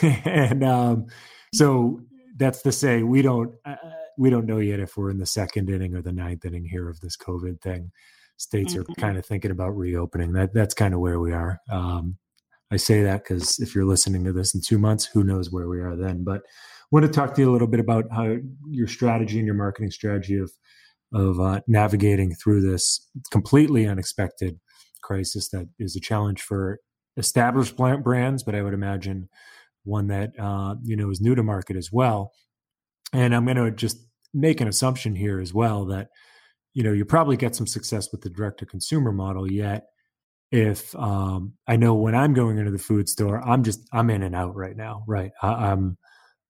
and 0.25 0.63
um, 0.63 1.07
so 1.53 2.01
that's 2.37 2.61
to 2.63 2.71
say 2.71 3.03
we 3.03 3.21
don't 3.21 3.53
uh, 3.65 3.75
we 4.17 4.29
don't 4.29 4.45
know 4.45 4.57
yet 4.57 4.79
if 4.79 4.97
we're 4.97 5.11
in 5.11 5.17
the 5.17 5.25
second 5.25 5.69
inning 5.69 5.95
or 5.95 6.01
the 6.01 6.13
ninth 6.13 6.45
inning 6.45 6.65
here 6.65 6.89
of 6.89 6.99
this 7.01 7.17
COVID 7.17 7.61
thing. 7.61 7.91
states 8.37 8.73
mm-hmm. 8.73 8.89
are 8.91 8.95
kind 8.95 9.17
of 9.17 9.25
thinking 9.25 9.51
about 9.51 9.75
reopening. 9.75 10.33
That 10.33 10.53
that's 10.53 10.73
kind 10.73 10.93
of 10.93 10.99
where 10.99 11.19
we 11.19 11.33
are. 11.33 11.59
Um, 11.69 12.17
I 12.75 12.77
say 12.77 13.03
that 13.03 13.23
because 13.23 13.57
if 13.59 13.73
you're 13.73 13.85
listening 13.85 14.25
to 14.25 14.33
this 14.33 14.53
in 14.53 14.59
two 14.59 14.77
months, 14.77 15.05
who 15.05 15.23
knows 15.23 15.49
where 15.49 15.69
we 15.69 15.79
are 15.79 15.95
then? 15.95 16.25
But 16.25 16.41
I 16.41 16.87
want 16.91 17.05
to 17.05 17.11
talk 17.11 17.33
to 17.33 17.41
you 17.41 17.49
a 17.49 17.53
little 17.53 17.69
bit 17.69 17.79
about 17.79 18.03
how 18.11 18.35
your 18.69 18.87
strategy 18.87 19.37
and 19.37 19.45
your 19.45 19.55
marketing 19.55 19.91
strategy 19.91 20.37
of 20.37 20.51
of 21.13 21.39
uh, 21.39 21.61
navigating 21.67 22.35
through 22.35 22.69
this 22.69 23.09
completely 23.31 23.87
unexpected 23.87 24.59
crisis 25.01 25.47
that 25.51 25.69
is 25.79 25.95
a 25.95 26.01
challenge 26.01 26.41
for 26.41 26.79
established 27.15 27.77
brands, 27.77 28.43
but 28.43 28.55
I 28.55 28.61
would 28.61 28.73
imagine 28.73 29.29
one 29.85 30.07
that 30.07 30.31
uh, 30.37 30.75
you 30.83 30.97
know 30.97 31.09
is 31.09 31.21
new 31.21 31.33
to 31.33 31.43
market 31.43 31.77
as 31.77 31.93
well. 31.93 32.33
And 33.13 33.33
I'm 33.33 33.45
going 33.45 33.55
to 33.55 33.71
just 33.71 34.05
make 34.33 34.59
an 34.59 34.67
assumption 34.67 35.15
here 35.15 35.39
as 35.39 35.53
well 35.53 35.85
that 35.85 36.09
you 36.73 36.83
know 36.83 36.91
you 36.91 37.05
probably 37.05 37.37
get 37.37 37.55
some 37.55 37.67
success 37.67 38.11
with 38.11 38.19
the 38.19 38.29
direct 38.29 38.59
to 38.59 38.65
consumer 38.65 39.13
model 39.13 39.49
yet 39.49 39.85
if 40.55 40.95
um, 40.95 41.53
i 41.67 41.75
know 41.75 41.93
when 41.93 42.15
i'm 42.15 42.33
going 42.33 42.57
into 42.57 42.71
the 42.71 42.79
food 42.79 43.09
store 43.09 43.45
i'm 43.47 43.63
just 43.63 43.81
i'm 43.91 44.09
in 44.09 44.23
and 44.23 44.33
out 44.33 44.55
right 44.55 44.77
now 44.77 45.03
right? 45.05 45.31
I, 45.41 45.71
am 45.71 45.97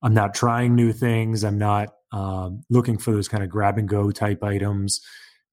i'm 0.03 0.13
not 0.13 0.33
trying 0.33 0.75
new 0.75 0.93
things. 0.93 1.43
I'm 1.43 1.57
not 1.57 1.89
um, 2.12 2.63
looking 2.69 2.97
for 2.97 3.12
those 3.12 3.27
kind 3.27 3.43
of 3.43 3.50
grab 3.50 3.77
and 3.77 3.89
go 3.89 4.12
type 4.12 4.43
items. 4.43 5.01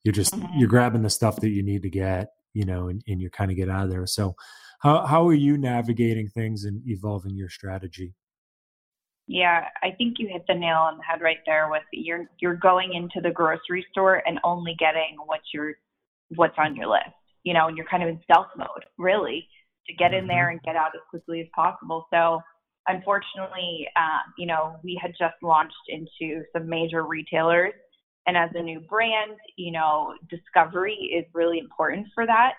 You're 0.04 0.12
just 0.12 0.35
mm-hmm. 0.35 0.59
you're 0.59 0.68
grabbing 0.68 1.02
the 1.02 1.11
stuff 1.11 1.37
that 1.37 1.50
you 1.50 1.62
need 1.62 1.82
to 1.82 1.90
get 1.90 2.28
you 2.52 2.66
know 2.66 2.88
and, 2.88 3.02
and 3.09 3.21
you 3.21 3.30
kind 3.30 3.50
of 3.50 3.56
get 3.56 3.71
out 3.71 3.85
of 3.85 3.90
there. 3.90 4.06
So 4.06 4.35
how 4.80 5.06
how 5.06 5.26
are 5.28 5.35
you 5.35 5.56
navigating 5.56 6.28
things 6.28 6.64
and 6.64 6.82
evolving 6.87 7.37
your 7.37 7.49
strategy? 7.49 8.14
Yeah, 9.28 9.66
I 9.82 9.92
think 9.92 10.18
you 10.18 10.28
hit 10.28 10.42
the 10.49 10.54
nail 10.54 10.78
on 10.78 10.99
the 10.99 11.04
head 11.04 11.21
right 11.23 11.38
there 11.47 11.68
with 11.71 11.85
you're 11.92 12.26
you're 12.40 12.56
going 12.56 12.92
into 12.94 13.21
the 13.26 13.32
grocery 13.32 13.87
store 13.90 14.23
and 14.26 14.38
only 14.44 14.75
getting 14.78 15.16
what's 15.26 15.47
your 15.54 15.75
what's 16.35 16.59
on 16.59 16.76
your 16.76 16.88
list. 16.88 17.14
You 17.45 17.55
know, 17.55 17.69
and 17.69 17.77
you're 17.77 17.87
kind 17.87 18.03
of 18.03 18.09
in 18.09 18.21
stealth 18.25 18.49
mode, 18.57 18.85
really, 18.99 19.49
to 19.87 19.95
get 19.95 20.15
in 20.15 20.27
there 20.27 20.47
mm-hmm. 20.47 20.53
and 20.53 20.63
get 20.63 20.77
out 20.77 20.95
as 20.95 21.01
quickly 21.11 21.41
as 21.41 21.47
possible. 21.55 22.07
So 22.13 22.41
unfortunately, 22.89 23.87
uh, 23.97 24.21
you 24.39 24.47
know, 24.47 24.77
we 24.83 24.99
had 25.01 25.13
just 25.19 25.35
launched 25.43 25.75
into 25.89 26.45
some 26.53 26.69
major 26.69 27.05
retailers. 27.05 27.73
And 28.27 28.37
as 28.37 28.51
a 28.55 28.63
new 28.63 28.81
brand, 28.81 29.33
you 29.57 29.73
know, 29.73 30.15
discovery 30.31 30.95
is 30.95 31.25
really 31.35 31.59
important 31.59 32.07
for 32.15 32.27
that. 32.27 32.53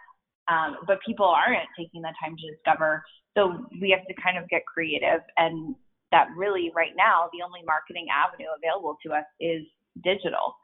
Um, 0.50 0.78
but 0.86 1.00
people 1.06 1.26
aren't 1.26 1.70
taking 1.78 2.02
the 2.02 2.14
time 2.22 2.36
to 2.36 2.52
discover. 2.52 3.02
So 3.38 3.66
we 3.82 3.90
have 3.92 4.06
to 4.08 4.22
kind 4.22 4.38
of 4.38 4.50
get 4.50 4.66
creative 4.66 5.22
and 5.38 5.76
that 6.12 6.28
really 6.38 6.72
right 6.76 6.94
now 6.96 7.28
the 7.34 7.44
only 7.44 7.62
marketing 7.66 8.08
avenue 8.14 8.48
available 8.56 8.96
to 9.06 9.14
us 9.14 9.26
is 9.40 9.64
digital. 10.04 10.56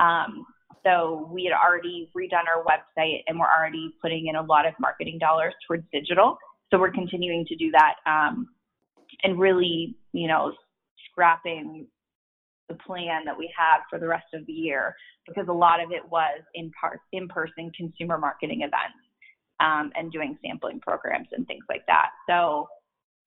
Um, 0.00 0.44
so 0.84 1.28
we 1.32 1.44
had 1.44 1.52
already 1.52 2.10
redone 2.16 2.46
our 2.46 2.64
website 2.64 3.22
and 3.26 3.38
we're 3.38 3.46
already 3.46 3.94
putting 4.00 4.26
in 4.28 4.36
a 4.36 4.42
lot 4.42 4.66
of 4.66 4.74
marketing 4.78 5.18
dollars 5.18 5.54
towards 5.66 5.84
digital. 5.92 6.38
So 6.70 6.78
we're 6.78 6.92
continuing 6.92 7.44
to 7.46 7.56
do 7.56 7.70
that 7.72 7.94
um, 8.06 8.48
and 9.22 9.38
really, 9.38 9.96
you 10.12 10.28
know, 10.28 10.52
scrapping 11.10 11.86
the 12.68 12.74
plan 12.74 13.24
that 13.24 13.38
we 13.38 13.52
had 13.56 13.78
for 13.88 13.98
the 13.98 14.06
rest 14.06 14.26
of 14.34 14.44
the 14.46 14.52
year 14.52 14.94
because 15.26 15.46
a 15.48 15.52
lot 15.52 15.82
of 15.82 15.92
it 15.92 16.02
was 16.08 16.40
in 16.54 16.70
part 16.80 17.00
in-person 17.12 17.70
consumer 17.76 18.18
marketing 18.18 18.62
events 18.62 18.98
um, 19.60 19.92
and 19.94 20.12
doing 20.12 20.36
sampling 20.44 20.80
programs 20.80 21.28
and 21.32 21.46
things 21.46 21.64
like 21.68 21.86
that. 21.86 22.10
So 22.28 22.68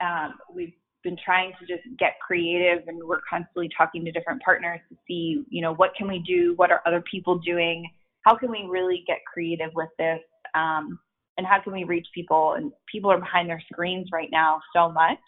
um, 0.01 0.36
we've 0.53 0.74
been 1.03 1.18
trying 1.24 1.53
to 1.60 1.65
just 1.65 1.84
get 1.98 2.13
creative 2.25 2.88
and 2.88 3.00
we're 3.03 3.22
constantly 3.29 3.70
talking 3.77 4.03
to 4.06 4.12
different 4.12 4.41
partners 4.41 4.79
to 4.89 4.98
see, 5.08 5.44
you 5.50 5.62
know, 5.62 5.74
what 5.74 5.91
can 5.98 6.08
we 6.08 6.20
do? 6.20 6.53
What 6.58 6.72
are 6.72 6.82
other 6.86 7.03
people 7.10 7.39
doing? 7.39 7.89
How 8.25 8.36
can 8.36 8.51
we 8.51 8.68
really 8.70 9.03
get 9.08 9.20
creative 9.32 9.72
with 9.75 9.89
this? 9.98 10.20
Um, 10.53 11.00
and 11.38 11.48
how 11.48 11.62
can 11.62 11.72
we 11.72 11.86
reach 11.86 12.08
people? 12.13 12.56
And 12.58 12.72
people 12.91 13.12
are 13.12 13.20
behind 13.20 13.50
their 13.50 13.63
screens 13.72 14.10
right 14.12 14.29
now 14.32 14.60
so 14.75 14.91
much. 14.91 15.20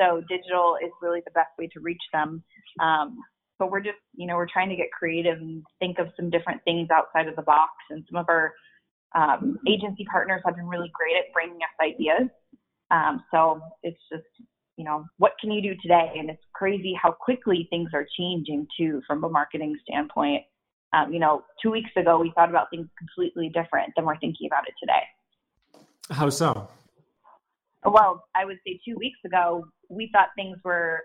So 0.00 0.22
digital 0.28 0.76
is 0.84 0.90
really 1.00 1.20
the 1.24 1.30
best 1.30 1.50
way 1.58 1.68
to 1.68 1.80
reach 1.80 2.02
them. 2.12 2.42
Um, 2.80 3.18
but 3.58 3.70
we're 3.70 3.80
just, 3.80 3.98
you 4.14 4.26
know, 4.26 4.34
we're 4.34 4.48
trying 4.52 4.68
to 4.68 4.76
get 4.76 4.90
creative 4.90 5.38
and 5.38 5.62
think 5.78 5.98
of 5.98 6.08
some 6.16 6.30
different 6.30 6.62
things 6.64 6.88
outside 6.90 7.28
of 7.28 7.36
the 7.36 7.42
box. 7.42 7.72
And 7.90 8.04
some 8.10 8.18
of 8.18 8.26
our 8.28 8.52
um, 9.14 9.58
agency 9.66 10.04
partners 10.10 10.42
have 10.44 10.56
been 10.56 10.66
really 10.66 10.90
great 10.92 11.16
at 11.16 11.32
bringing 11.32 11.56
us 11.56 11.80
ideas. 11.80 12.28
Um, 12.90 13.24
so 13.30 13.60
it's 13.82 14.00
just 14.10 14.24
you 14.76 14.84
know, 14.84 15.04
what 15.18 15.32
can 15.40 15.50
you 15.50 15.62
do 15.62 15.74
today? 15.80 16.12
And 16.18 16.30
it's 16.30 16.42
crazy 16.54 16.94
how 17.00 17.12
quickly 17.12 17.66
things 17.70 17.90
are 17.94 18.06
changing 18.18 18.66
too 18.78 19.02
from 19.06 19.24
a 19.24 19.28
marketing 19.28 19.76
standpoint. 19.88 20.42
Um, 20.92 21.12
you 21.12 21.18
know, 21.18 21.42
two 21.62 21.70
weeks 21.70 21.90
ago 21.96 22.18
we 22.18 22.32
thought 22.34 22.50
about 22.50 22.70
things 22.70 22.88
completely 22.98 23.48
different 23.48 23.92
than 23.96 24.04
we're 24.04 24.18
thinking 24.18 24.46
about 24.46 24.64
it 24.68 24.74
today. 24.80 25.02
How 26.10 26.30
so? 26.30 26.68
Well, 27.84 28.24
I 28.34 28.44
would 28.44 28.58
say 28.66 28.78
two 28.86 28.96
weeks 28.98 29.18
ago 29.24 29.64
we 29.88 30.10
thought 30.12 30.28
things 30.36 30.58
were 30.64 31.00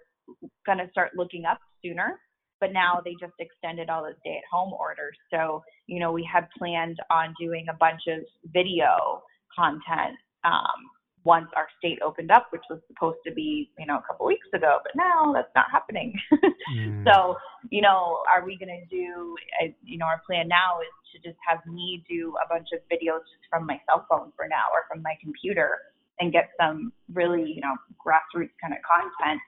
going 0.66 0.78
to 0.78 0.90
start 0.92 1.12
looking 1.16 1.46
up 1.46 1.60
sooner, 1.84 2.20
but 2.60 2.74
now 2.74 3.02
they 3.04 3.16
just 3.20 3.34
extended 3.40 3.90
all 3.90 4.04
the 4.04 4.14
stay-at-home 4.22 4.74
orders. 4.74 5.18
So, 5.32 5.64
you 5.88 6.00
know, 6.00 6.12
we 6.12 6.28
had 6.32 6.48
planned 6.58 6.98
on 7.10 7.34
doing 7.40 7.66
a 7.70 7.74
bunch 7.74 8.02
of 8.08 8.20
video 8.54 9.22
content 9.56 10.16
um, 10.44 10.90
once 11.24 11.48
our 11.56 11.68
state 11.78 12.00
opened 12.04 12.32
up, 12.32 12.48
which 12.52 12.64
was 12.70 12.80
supposed 12.88 13.20
to 13.26 13.32
be, 13.34 13.70
you 13.78 13.86
know, 13.86 13.98
a 13.98 14.02
couple 14.02 14.26
weeks 14.26 14.48
ago, 14.54 14.80
but 14.84 14.92
now 14.96 15.32
that's 15.34 15.52
not 15.56 15.66
happening. 15.72 16.14
mm. 16.74 17.04
So, 17.06 17.38
you 17.70 17.82
know, 17.82 18.20
are 18.34 18.44
we 18.44 18.58
going 18.58 18.70
to 18.70 18.86
do, 18.90 19.36
you 19.84 19.98
know, 19.98 20.06
our 20.06 20.22
plan 20.26 20.48
now 20.48 20.80
is 20.82 20.94
to 21.14 21.30
just 21.30 21.38
have 21.48 21.60
me 21.72 22.04
do 22.10 22.34
a 22.44 22.48
bunch 22.48 22.70
of 22.74 22.80
videos 22.90 23.22
just 23.22 23.46
from 23.50 23.68
my 23.68 23.80
cell 23.88 24.06
phone 24.10 24.32
for 24.36 24.48
now 24.48 24.66
or 24.74 24.84
from 24.90 25.04
my 25.04 25.14
computer 25.22 25.78
and 26.20 26.32
get 26.32 26.50
some 26.60 26.92
really, 27.14 27.52
you 27.54 27.62
know, 27.62 27.76
grassroots 28.04 28.54
kind 28.62 28.74
of 28.74 28.80
content 28.82 29.42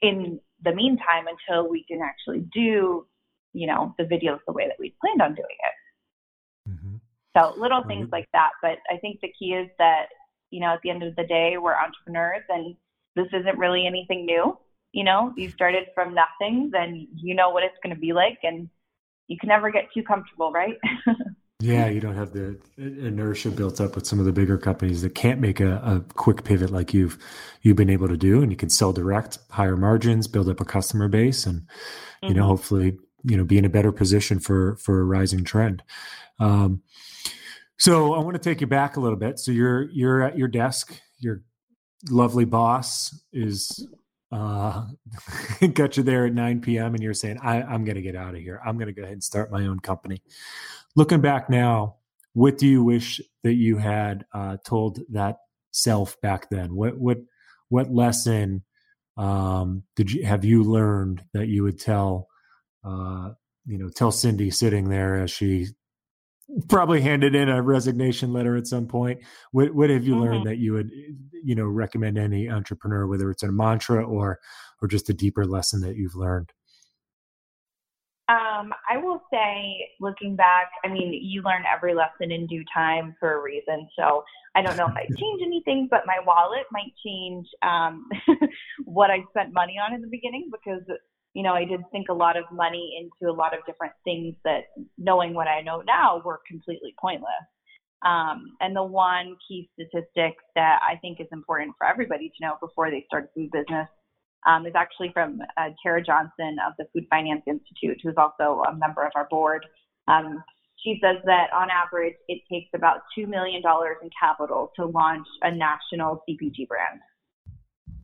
in 0.00 0.40
the 0.64 0.74
meantime 0.74 1.26
until 1.28 1.68
we 1.68 1.84
can 1.84 2.00
actually 2.02 2.44
do, 2.52 3.06
you 3.52 3.66
know, 3.66 3.94
the 3.98 4.04
videos 4.04 4.38
the 4.46 4.52
way 4.52 4.66
that 4.66 4.76
we 4.78 4.94
planned 5.00 5.22
on 5.22 5.34
doing 5.34 5.56
it. 5.58 6.70
Mm-hmm. 6.70 6.96
So 7.36 7.54
little 7.60 7.82
things 7.86 8.08
like 8.12 8.28
that. 8.32 8.50
But 8.60 8.78
I 8.90 8.98
think 8.98 9.20
the 9.20 9.32
key 9.38 9.54
is 9.54 9.68
that 9.78 10.06
you 10.52 10.60
know, 10.60 10.68
at 10.68 10.80
the 10.82 10.90
end 10.90 11.02
of 11.02 11.16
the 11.16 11.24
day, 11.24 11.56
we're 11.56 11.74
entrepreneurs 11.74 12.44
and 12.48 12.76
this 13.16 13.26
isn't 13.32 13.58
really 13.58 13.86
anything 13.86 14.26
new. 14.26 14.56
You 14.92 15.04
know, 15.04 15.32
you 15.36 15.50
started 15.50 15.84
from 15.94 16.14
nothing, 16.14 16.70
then 16.70 17.08
you 17.16 17.34
know 17.34 17.50
what 17.50 17.64
it's 17.64 17.76
going 17.82 17.94
to 17.94 18.00
be 18.00 18.12
like, 18.12 18.38
and 18.42 18.68
you 19.26 19.38
can 19.38 19.48
never 19.48 19.70
get 19.70 19.88
too 19.94 20.02
comfortable, 20.02 20.52
right? 20.52 20.76
yeah, 21.60 21.88
you 21.88 21.98
don't 21.98 22.14
have 22.14 22.34
the 22.34 22.60
inertia 22.76 23.50
built 23.50 23.80
up 23.80 23.94
with 23.94 24.06
some 24.06 24.18
of 24.18 24.26
the 24.26 24.32
bigger 24.32 24.58
companies 24.58 25.00
that 25.00 25.14
can't 25.14 25.40
make 25.40 25.60
a, 25.60 25.76
a 25.76 26.00
quick 26.12 26.44
pivot 26.44 26.70
like 26.70 26.92
you've 26.92 27.16
you've 27.62 27.76
been 27.76 27.88
able 27.88 28.08
to 28.08 28.18
do, 28.18 28.42
and 28.42 28.52
you 28.52 28.56
can 28.56 28.68
sell 28.68 28.92
direct, 28.92 29.38
higher 29.50 29.78
margins, 29.78 30.28
build 30.28 30.50
up 30.50 30.60
a 30.60 30.64
customer 30.66 31.08
base, 31.08 31.46
and 31.46 31.62
you 32.22 32.28
mm-hmm. 32.28 32.38
know, 32.38 32.46
hopefully, 32.46 32.98
you 33.24 33.38
know, 33.38 33.44
be 33.44 33.56
in 33.56 33.64
a 33.64 33.70
better 33.70 33.92
position 33.92 34.40
for 34.40 34.76
for 34.76 35.00
a 35.00 35.04
rising 35.04 35.44
trend. 35.44 35.82
Um, 36.38 36.82
so 37.78 38.14
I 38.14 38.20
want 38.20 38.34
to 38.34 38.38
take 38.38 38.60
you 38.60 38.66
back 38.66 38.96
a 38.96 39.00
little 39.00 39.18
bit. 39.18 39.38
So 39.38 39.52
you're 39.52 39.90
you're 39.90 40.22
at 40.22 40.38
your 40.38 40.48
desk. 40.48 41.00
Your 41.18 41.42
lovely 42.10 42.44
boss 42.44 43.18
is 43.32 43.86
uh, 44.32 44.86
got 45.74 45.96
you 45.96 46.02
there 46.02 46.26
at 46.26 46.32
9 46.32 46.60
p.m. 46.62 46.94
and 46.94 47.02
you're 47.02 47.14
saying, 47.14 47.38
I, 47.42 47.74
am 47.74 47.84
going 47.84 47.96
to 47.96 48.02
get 48.02 48.16
out 48.16 48.34
of 48.34 48.40
here. 48.40 48.60
I'm 48.64 48.76
going 48.76 48.86
to 48.86 48.92
go 48.92 49.02
ahead 49.02 49.12
and 49.12 49.22
start 49.22 49.52
my 49.52 49.66
own 49.66 49.78
company. 49.78 50.22
Looking 50.96 51.20
back 51.20 51.50
now, 51.50 51.96
what 52.32 52.56
do 52.56 52.66
you 52.66 52.82
wish 52.82 53.20
that 53.42 53.54
you 53.54 53.76
had 53.76 54.24
uh, 54.32 54.56
told 54.64 55.00
that 55.10 55.36
self 55.70 56.20
back 56.22 56.48
then? 56.50 56.74
What 56.74 56.98
what 56.98 57.18
what 57.68 57.92
lesson 57.92 58.62
um, 59.16 59.82
did 59.96 60.10
you 60.10 60.24
have 60.24 60.44
you 60.44 60.62
learned 60.62 61.22
that 61.34 61.48
you 61.48 61.62
would 61.62 61.78
tell 61.78 62.28
uh, 62.84 63.30
you 63.66 63.78
know 63.78 63.90
tell 63.90 64.10
Cindy 64.10 64.50
sitting 64.50 64.88
there 64.88 65.16
as 65.16 65.30
she 65.30 65.68
probably 66.68 67.00
handed 67.00 67.34
in 67.34 67.48
a 67.48 67.62
resignation 67.62 68.32
letter 68.32 68.56
at 68.56 68.66
some 68.66 68.86
point. 68.86 69.20
What, 69.52 69.74
what 69.74 69.90
have 69.90 70.04
you 70.04 70.14
mm-hmm. 70.14 70.22
learned 70.22 70.46
that 70.46 70.58
you 70.58 70.74
would, 70.74 70.90
you 71.44 71.54
know, 71.54 71.64
recommend 71.64 72.18
any 72.18 72.48
entrepreneur, 72.48 73.06
whether 73.06 73.30
it's 73.30 73.42
a 73.42 73.52
mantra 73.52 74.04
or 74.04 74.38
or 74.80 74.88
just 74.88 75.08
a 75.08 75.14
deeper 75.14 75.44
lesson 75.46 75.80
that 75.82 75.96
you've 75.96 76.16
learned? 76.16 76.52
Um, 78.28 78.72
I 78.88 78.96
will 78.96 79.20
say, 79.32 79.88
looking 80.00 80.36
back, 80.36 80.70
I 80.84 80.88
mean, 80.88 81.12
you 81.12 81.42
learn 81.42 81.64
every 81.70 81.94
lesson 81.94 82.30
in 82.30 82.46
due 82.46 82.64
time 82.72 83.14
for 83.18 83.38
a 83.38 83.42
reason. 83.42 83.88
So 83.98 84.24
I 84.54 84.62
don't 84.62 84.76
know 84.76 84.86
if 84.86 84.94
I 84.94 85.04
change 85.18 85.42
anything, 85.44 85.88
but 85.90 86.06
my 86.06 86.18
wallet 86.24 86.64
might 86.70 86.92
change 87.04 87.46
um, 87.62 88.08
what 88.84 89.10
I 89.10 89.18
spent 89.30 89.52
money 89.52 89.74
on 89.78 89.94
in 89.94 90.00
the 90.00 90.08
beginning 90.08 90.50
because 90.50 90.82
you 91.34 91.42
know, 91.42 91.54
I 91.54 91.64
did 91.64 91.80
sink 91.92 92.08
a 92.10 92.14
lot 92.14 92.36
of 92.36 92.44
money 92.52 92.98
into 93.00 93.32
a 93.32 93.34
lot 93.34 93.56
of 93.56 93.64
different 93.66 93.94
things 94.04 94.34
that, 94.44 94.64
knowing 94.98 95.34
what 95.34 95.48
I 95.48 95.62
know 95.62 95.82
now, 95.86 96.20
were 96.24 96.40
completely 96.46 96.94
pointless. 97.00 97.46
Um, 98.04 98.56
and 98.60 98.74
the 98.74 98.82
one 98.82 99.36
key 99.46 99.70
statistic 99.74 100.34
that 100.56 100.80
I 100.82 100.96
think 100.96 101.20
is 101.20 101.28
important 101.32 101.74
for 101.78 101.86
everybody 101.86 102.28
to 102.28 102.34
know 102.46 102.56
before 102.60 102.90
they 102.90 103.04
start 103.06 103.24
a 103.24 103.28
food 103.34 103.50
business 103.52 103.88
um, 104.46 104.66
is 104.66 104.72
actually 104.74 105.10
from 105.12 105.40
uh, 105.56 105.68
Tera 105.82 106.02
Johnson 106.02 106.56
of 106.66 106.72
the 106.78 106.86
Food 106.92 107.06
Finance 107.08 107.42
Institute, 107.46 108.00
who's 108.02 108.16
also 108.16 108.62
a 108.68 108.76
member 108.76 109.04
of 109.06 109.12
our 109.14 109.28
board. 109.30 109.64
Um, 110.08 110.42
she 110.84 110.98
says 111.02 111.16
that 111.26 111.52
on 111.54 111.68
average, 111.70 112.16
it 112.26 112.42
takes 112.50 112.68
about 112.74 113.02
$2 113.16 113.28
million 113.28 113.62
in 114.02 114.10
capital 114.20 114.72
to 114.76 114.86
launch 114.86 115.26
a 115.42 115.50
national 115.54 116.24
CPG 116.28 116.66
brand. 116.66 117.00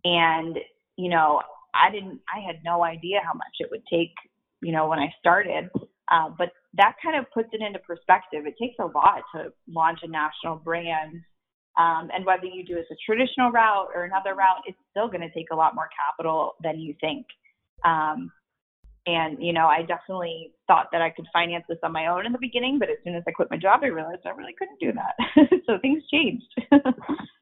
And, 0.04 0.58
you 0.96 1.08
know, 1.08 1.42
I 1.82 1.90
didn't, 1.90 2.20
I 2.34 2.40
had 2.44 2.56
no 2.64 2.82
idea 2.84 3.20
how 3.24 3.34
much 3.34 3.56
it 3.60 3.68
would 3.70 3.82
take, 3.90 4.14
you 4.60 4.72
know, 4.72 4.88
when 4.88 4.98
I 4.98 5.12
started. 5.18 5.70
Uh, 6.10 6.30
but 6.36 6.50
that 6.74 6.94
kind 7.02 7.18
of 7.18 7.30
puts 7.32 7.48
it 7.52 7.60
into 7.60 7.78
perspective. 7.80 8.46
It 8.46 8.54
takes 8.60 8.76
a 8.80 8.86
lot 8.86 9.22
to 9.34 9.52
launch 9.68 10.00
a 10.02 10.08
national 10.08 10.56
brand. 10.56 11.20
Um, 11.78 12.10
and 12.12 12.24
whether 12.24 12.46
you 12.46 12.64
do 12.64 12.76
it 12.76 12.86
a 12.90 12.96
traditional 13.06 13.50
route 13.52 13.88
or 13.94 14.04
another 14.04 14.34
route, 14.34 14.62
it's 14.66 14.78
still 14.90 15.08
going 15.08 15.20
to 15.20 15.30
take 15.30 15.48
a 15.52 15.56
lot 15.56 15.74
more 15.74 15.88
capital 15.94 16.54
than 16.62 16.80
you 16.80 16.94
think. 17.00 17.26
Um, 17.84 18.32
and, 19.06 19.42
you 19.42 19.52
know, 19.52 19.66
I 19.66 19.82
definitely 19.82 20.52
thought 20.66 20.88
that 20.92 21.00
I 21.00 21.10
could 21.10 21.26
finance 21.32 21.64
this 21.68 21.78
on 21.82 21.92
my 21.92 22.08
own 22.08 22.26
in 22.26 22.32
the 22.32 22.38
beginning, 22.38 22.78
but 22.78 22.90
as 22.90 22.96
soon 23.04 23.14
as 23.14 23.22
I 23.26 23.30
quit 23.30 23.48
my 23.50 23.56
job, 23.56 23.80
I 23.82 23.86
realized 23.86 24.22
I 24.26 24.30
really 24.30 24.54
couldn't 24.58 24.80
do 24.80 24.92
that. 24.92 25.60
so 25.66 25.78
things 25.80 26.02
changed. 26.12 26.44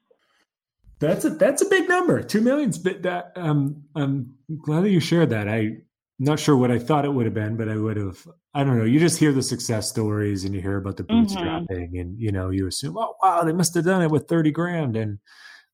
that's 0.99 1.25
a 1.25 1.29
that's 1.31 1.61
a 1.61 1.69
big 1.69 1.87
number. 1.87 2.21
Two 2.21 2.41
millions. 2.41 2.77
But 2.77 3.03
that 3.03 3.31
um, 3.35 3.83
I'm 3.95 4.35
glad 4.63 4.83
that 4.83 4.89
you 4.89 4.99
shared 4.99 5.29
that. 5.29 5.47
I'm 5.47 5.83
not 6.19 6.39
sure 6.39 6.55
what 6.55 6.71
I 6.71 6.79
thought 6.79 7.05
it 7.05 7.13
would 7.13 7.25
have 7.25 7.33
been, 7.33 7.57
but 7.57 7.69
I 7.69 7.77
would 7.77 7.97
have. 7.97 8.27
I 8.53 8.63
don't 8.63 8.77
know. 8.77 8.85
You 8.85 8.99
just 8.99 9.19
hear 9.19 9.31
the 9.31 9.43
success 9.43 9.87
stories 9.87 10.43
and 10.43 10.55
you 10.55 10.61
hear 10.61 10.77
about 10.77 10.97
the 10.97 11.03
bootstrapping, 11.03 11.69
mm-hmm. 11.69 11.99
and 11.99 12.19
you 12.19 12.31
know 12.31 12.49
you 12.49 12.67
assume, 12.67 12.97
oh 12.97 13.15
wow, 13.21 13.43
they 13.43 13.53
must 13.53 13.75
have 13.75 13.85
done 13.85 14.01
it 14.01 14.09
with 14.09 14.27
thirty 14.27 14.51
grand, 14.51 14.95
and 14.95 15.19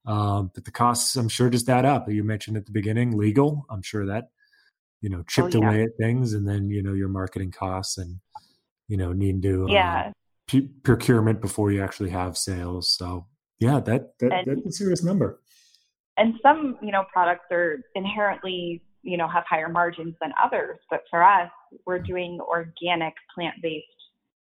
um, 0.06 0.52
but 0.54 0.66
the 0.66 0.72
costs 0.72 1.16
I'm 1.16 1.30
sure 1.30 1.50
just 1.50 1.70
add 1.70 1.86
up. 1.86 2.10
You 2.10 2.24
mentioned 2.24 2.58
at 2.58 2.66
the 2.66 2.74
beginning 2.74 3.18
legal. 3.18 3.66
I'm 3.70 3.82
sure 3.82 4.06
that 4.08 4.30
you 5.02 5.10
know 5.10 5.20
oh, 5.20 5.26
chipped 5.28 5.56
oh, 5.56 5.62
yeah. 5.62 5.68
away 5.68 5.84
at 5.84 5.98
things, 5.98 6.34
and 6.34 6.48
then 6.48 6.70
you 6.70 6.84
know 6.84 6.94
your 6.94 7.10
marketing 7.10 7.52
costs 7.52 7.98
and 7.98 8.20
you 8.90 8.98
know 8.98 9.14
need 9.14 9.42
to 9.44 9.68
yeah. 9.70 10.08
Um, 10.08 10.14
p- 10.48 10.70
procurement 10.84 11.40
before 11.40 11.72
you 11.72 11.82
actually 11.82 12.10
have 12.10 12.38
sales. 12.38 12.90
So 12.90 13.28
yeah, 13.60 13.80
that, 13.80 14.18
that 14.20 14.34
and, 14.34 14.48
that's 14.48 14.68
a 14.68 14.72
serious 14.72 15.04
number. 15.04 15.40
And 16.18 16.36
some 16.42 16.78
you 16.82 16.92
know 16.92 17.06
products 17.12 17.46
are 17.52 17.78
inherently 17.96 18.82
you 19.02 19.18
know 19.18 19.28
have 19.28 19.44
higher 19.50 19.70
margins 19.70 20.16
than 20.22 20.32
others, 20.44 20.80
but 20.90 21.02
for 21.10 21.24
us, 21.24 21.50
we're 21.86 22.00
doing 22.00 22.40
organic 22.42 23.14
plant 23.34 23.56
based 23.62 23.86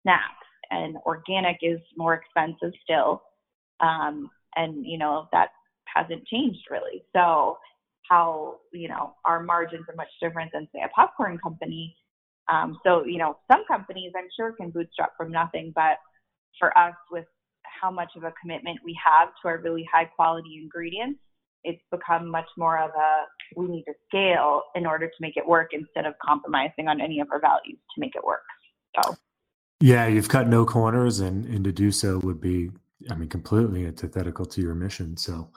snacks, 0.03 0.47
and 0.71 0.97
organic 1.05 1.57
is 1.61 1.79
more 1.95 2.13
expensive 2.13 2.73
still. 2.83 3.21
Um, 3.79 4.29
and 4.55 4.85
you 4.85 4.97
know 4.97 5.27
that 5.31 5.49
hasn't 5.85 6.25
changed 6.27 6.67
really. 6.69 7.03
So 7.13 7.57
how 8.09 8.57
you 8.73 8.87
know 8.87 9.13
our 9.25 9.41
margins 9.41 9.85
are 9.89 9.95
much 9.95 10.11
different 10.21 10.51
than 10.53 10.67
say 10.73 10.81
a 10.83 10.89
popcorn 10.89 11.37
company. 11.37 11.95
Um, 12.51 12.79
so 12.85 13.03
you 13.05 13.17
know 13.17 13.37
some 13.51 13.63
companies 13.67 14.13
I'm 14.17 14.27
sure 14.35 14.53
can 14.53 14.71
bootstrap 14.71 15.15
from 15.17 15.31
nothing, 15.31 15.71
but 15.75 15.97
for 16.59 16.75
us 16.77 16.95
with 17.11 17.25
how 17.81 17.91
much 17.91 18.11
of 18.15 18.23
a 18.23 18.33
commitment 18.41 18.79
we 18.83 18.97
have 19.03 19.29
to 19.41 19.47
our 19.47 19.57
really 19.59 19.87
high 19.91 20.05
quality 20.05 20.59
ingredients, 20.61 21.19
it's 21.63 21.81
become 21.91 22.29
much 22.29 22.47
more 22.57 22.79
of 22.79 22.91
a 22.91 23.59
we 23.59 23.67
need 23.67 23.83
to 23.83 23.93
scale 24.07 24.63
in 24.75 24.85
order 24.85 25.07
to 25.07 25.15
make 25.19 25.37
it 25.37 25.47
work 25.47 25.69
instead 25.73 26.05
of 26.05 26.13
compromising 26.25 26.87
on 26.87 26.99
any 27.01 27.19
of 27.19 27.27
our 27.31 27.39
values 27.39 27.79
to 27.93 27.99
make 27.99 28.15
it 28.15 28.23
work. 28.23 28.43
So 28.95 29.15
yeah, 29.79 30.07
you've 30.07 30.29
cut 30.29 30.47
no 30.47 30.65
corners, 30.65 31.19
and 31.19 31.45
and 31.45 31.63
to 31.63 31.71
do 31.71 31.91
so 31.91 32.19
would 32.19 32.41
be, 32.41 32.71
I 33.11 33.15
mean, 33.15 33.29
completely 33.29 33.85
antithetical 33.85 34.45
to 34.45 34.61
your 34.61 34.73
mission. 34.73 35.17
So 35.17 35.49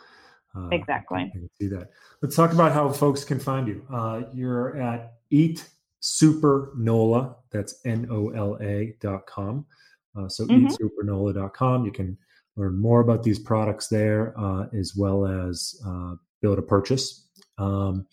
uh, 0.56 0.68
exactly, 0.72 1.20
I 1.20 1.30
can 1.30 1.50
see 1.58 1.68
that. 1.68 1.90
Let's 2.22 2.36
talk 2.36 2.52
about 2.52 2.72
how 2.72 2.90
folks 2.90 3.24
can 3.24 3.40
find 3.40 3.66
you. 3.66 3.86
Uh, 3.92 4.22
you're 4.34 4.76
at 4.76 5.14
Eat 5.30 5.66
Super 6.00 6.72
Nola. 6.76 7.36
That's 7.50 7.80
N 7.84 8.08
O 8.10 8.28
L 8.30 8.58
A 8.60 8.94
dot 9.00 9.26
com. 9.26 9.66
Uh, 10.16 10.28
so 10.28 10.46
mm-hmm. 10.46 10.66
eatsupernola.com. 10.66 11.84
You 11.84 11.92
can 11.92 12.18
learn 12.56 12.80
more 12.80 13.00
about 13.00 13.22
these 13.22 13.38
products 13.38 13.88
there, 13.88 14.34
uh, 14.38 14.66
as 14.78 14.94
well 14.96 15.26
as 15.26 15.80
uh, 15.86 16.14
build 16.42 16.58
a 16.58 16.62
purchase. 16.62 17.28
Um, 17.58 18.06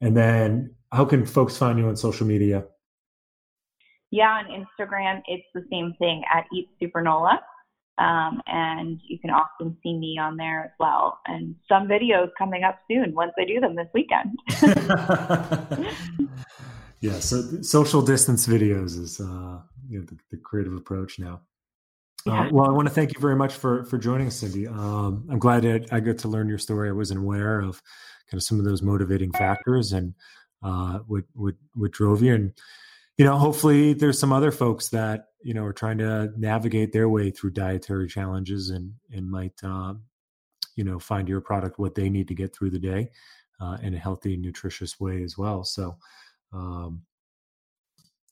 and 0.00 0.16
then, 0.16 0.74
how 0.92 1.04
can 1.04 1.24
folks 1.24 1.56
find 1.56 1.78
you 1.78 1.88
on 1.88 1.96
social 1.96 2.26
media? 2.26 2.64
Yeah, 4.10 4.28
on 4.28 4.44
Instagram, 4.46 5.22
it's 5.26 5.46
the 5.54 5.64
same 5.70 5.94
thing 5.98 6.22
at 6.32 6.44
Eat 6.52 6.68
Supernola. 6.80 7.38
Um, 7.98 8.40
and 8.46 9.00
you 9.06 9.18
can 9.18 9.30
often 9.30 9.76
see 9.82 9.94
me 9.94 10.18
on 10.18 10.36
there 10.36 10.64
as 10.64 10.70
well. 10.80 11.20
And 11.26 11.54
some 11.68 11.86
videos 11.88 12.30
coming 12.38 12.64
up 12.64 12.78
soon 12.90 13.14
once 13.14 13.32
I 13.38 13.44
do 13.44 13.60
them 13.60 13.76
this 13.76 13.88
weekend. 13.94 14.38
yeah, 17.00 17.18
so 17.20 17.62
social 17.62 18.02
distance 18.02 18.46
videos 18.46 18.98
is 18.98 19.20
uh, 19.20 19.60
you 19.92 19.98
know, 19.98 20.06
the, 20.06 20.16
the 20.30 20.36
creative 20.38 20.74
approach 20.74 21.18
now. 21.18 21.42
Uh, 22.26 22.32
yeah. 22.32 22.40
Uh, 22.40 22.48
well, 22.52 22.66
I 22.68 22.72
want 22.72 22.88
to 22.88 22.94
thank 22.94 23.14
you 23.14 23.20
very 23.20 23.36
much 23.36 23.54
for 23.54 23.84
for 23.84 23.98
joining 23.98 24.28
us, 24.28 24.36
Cindy. 24.36 24.66
Um, 24.66 25.26
I'm 25.30 25.38
glad 25.38 25.62
that 25.64 25.92
I 25.92 26.00
got 26.00 26.18
to 26.18 26.28
learn 26.28 26.48
your 26.48 26.58
story. 26.58 26.88
I 26.88 26.92
wasn't 26.92 27.20
aware 27.20 27.60
of 27.60 27.82
kind 28.30 28.38
of 28.38 28.42
some 28.42 28.58
of 28.58 28.64
those 28.64 28.80
motivating 28.80 29.32
factors 29.32 29.92
and 29.92 30.14
uh, 30.62 31.00
what 31.06 31.24
what 31.34 31.54
what 31.74 31.90
drove 31.90 32.22
you. 32.22 32.34
And 32.34 32.52
you 33.18 33.24
know, 33.24 33.36
hopefully, 33.36 33.92
there's 33.92 34.18
some 34.18 34.32
other 34.32 34.50
folks 34.50 34.88
that 34.90 35.26
you 35.42 35.52
know 35.52 35.64
are 35.64 35.72
trying 35.72 35.98
to 35.98 36.32
navigate 36.36 36.92
their 36.92 37.08
way 37.08 37.30
through 37.30 37.50
dietary 37.50 38.08
challenges 38.08 38.70
and 38.70 38.94
and 39.10 39.30
might 39.30 39.62
um, 39.62 40.02
you 40.76 40.84
know 40.84 40.98
find 40.98 41.28
your 41.28 41.40
product 41.40 41.78
what 41.78 41.94
they 41.94 42.08
need 42.08 42.28
to 42.28 42.34
get 42.34 42.54
through 42.54 42.70
the 42.70 42.78
day 42.78 43.10
uh, 43.60 43.76
in 43.82 43.94
a 43.94 43.98
healthy, 43.98 44.36
nutritious 44.36 44.98
way 44.98 45.22
as 45.22 45.36
well. 45.36 45.64
So. 45.64 45.96
Um, 46.54 47.02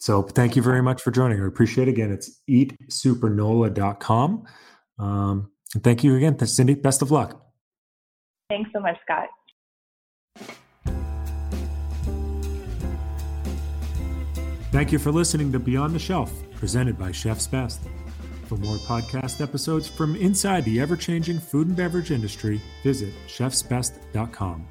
so 0.01 0.23
thank 0.23 0.57
you 0.57 0.63
very 0.63 0.83
much 0.83 1.03
for 1.03 1.11
joining. 1.11 1.43
I 1.43 1.47
appreciate 1.47 1.87
it. 1.87 1.93
Again, 1.93 2.11
it's 2.11 2.41
eatsupernola.com. 2.49 4.45
Um, 4.99 5.51
and 5.75 5.85
thank 5.85 6.03
you 6.03 6.17
again, 6.17 6.39
Cindy. 6.47 6.75
Best 6.75 7.03
of 7.03 7.11
luck. 7.11 7.41
Thanks 8.49 8.71
so 8.73 8.81
much, 8.81 8.97
Scott. 9.03 9.29
Thank 14.73 14.93
you 14.93 14.99
for 14.99 15.13
listening 15.13 15.53
to 15.53 15.59
Beyond 15.59 15.95
the 15.95 15.99
Shelf, 15.99 16.33
presented 16.57 16.99
by 16.99 17.13
Chef's 17.13 17.47
Best. 17.47 17.81
For 18.47 18.57
more 18.57 18.79
podcast 18.79 19.41
episodes 19.41 19.87
from 19.87 20.17
inside 20.17 20.65
the 20.65 20.81
ever 20.81 20.97
changing 20.97 21.39
food 21.39 21.69
and 21.69 21.77
beverage 21.77 22.11
industry, 22.11 22.61
visit 22.83 23.13
chefsbest.com. 23.29 24.67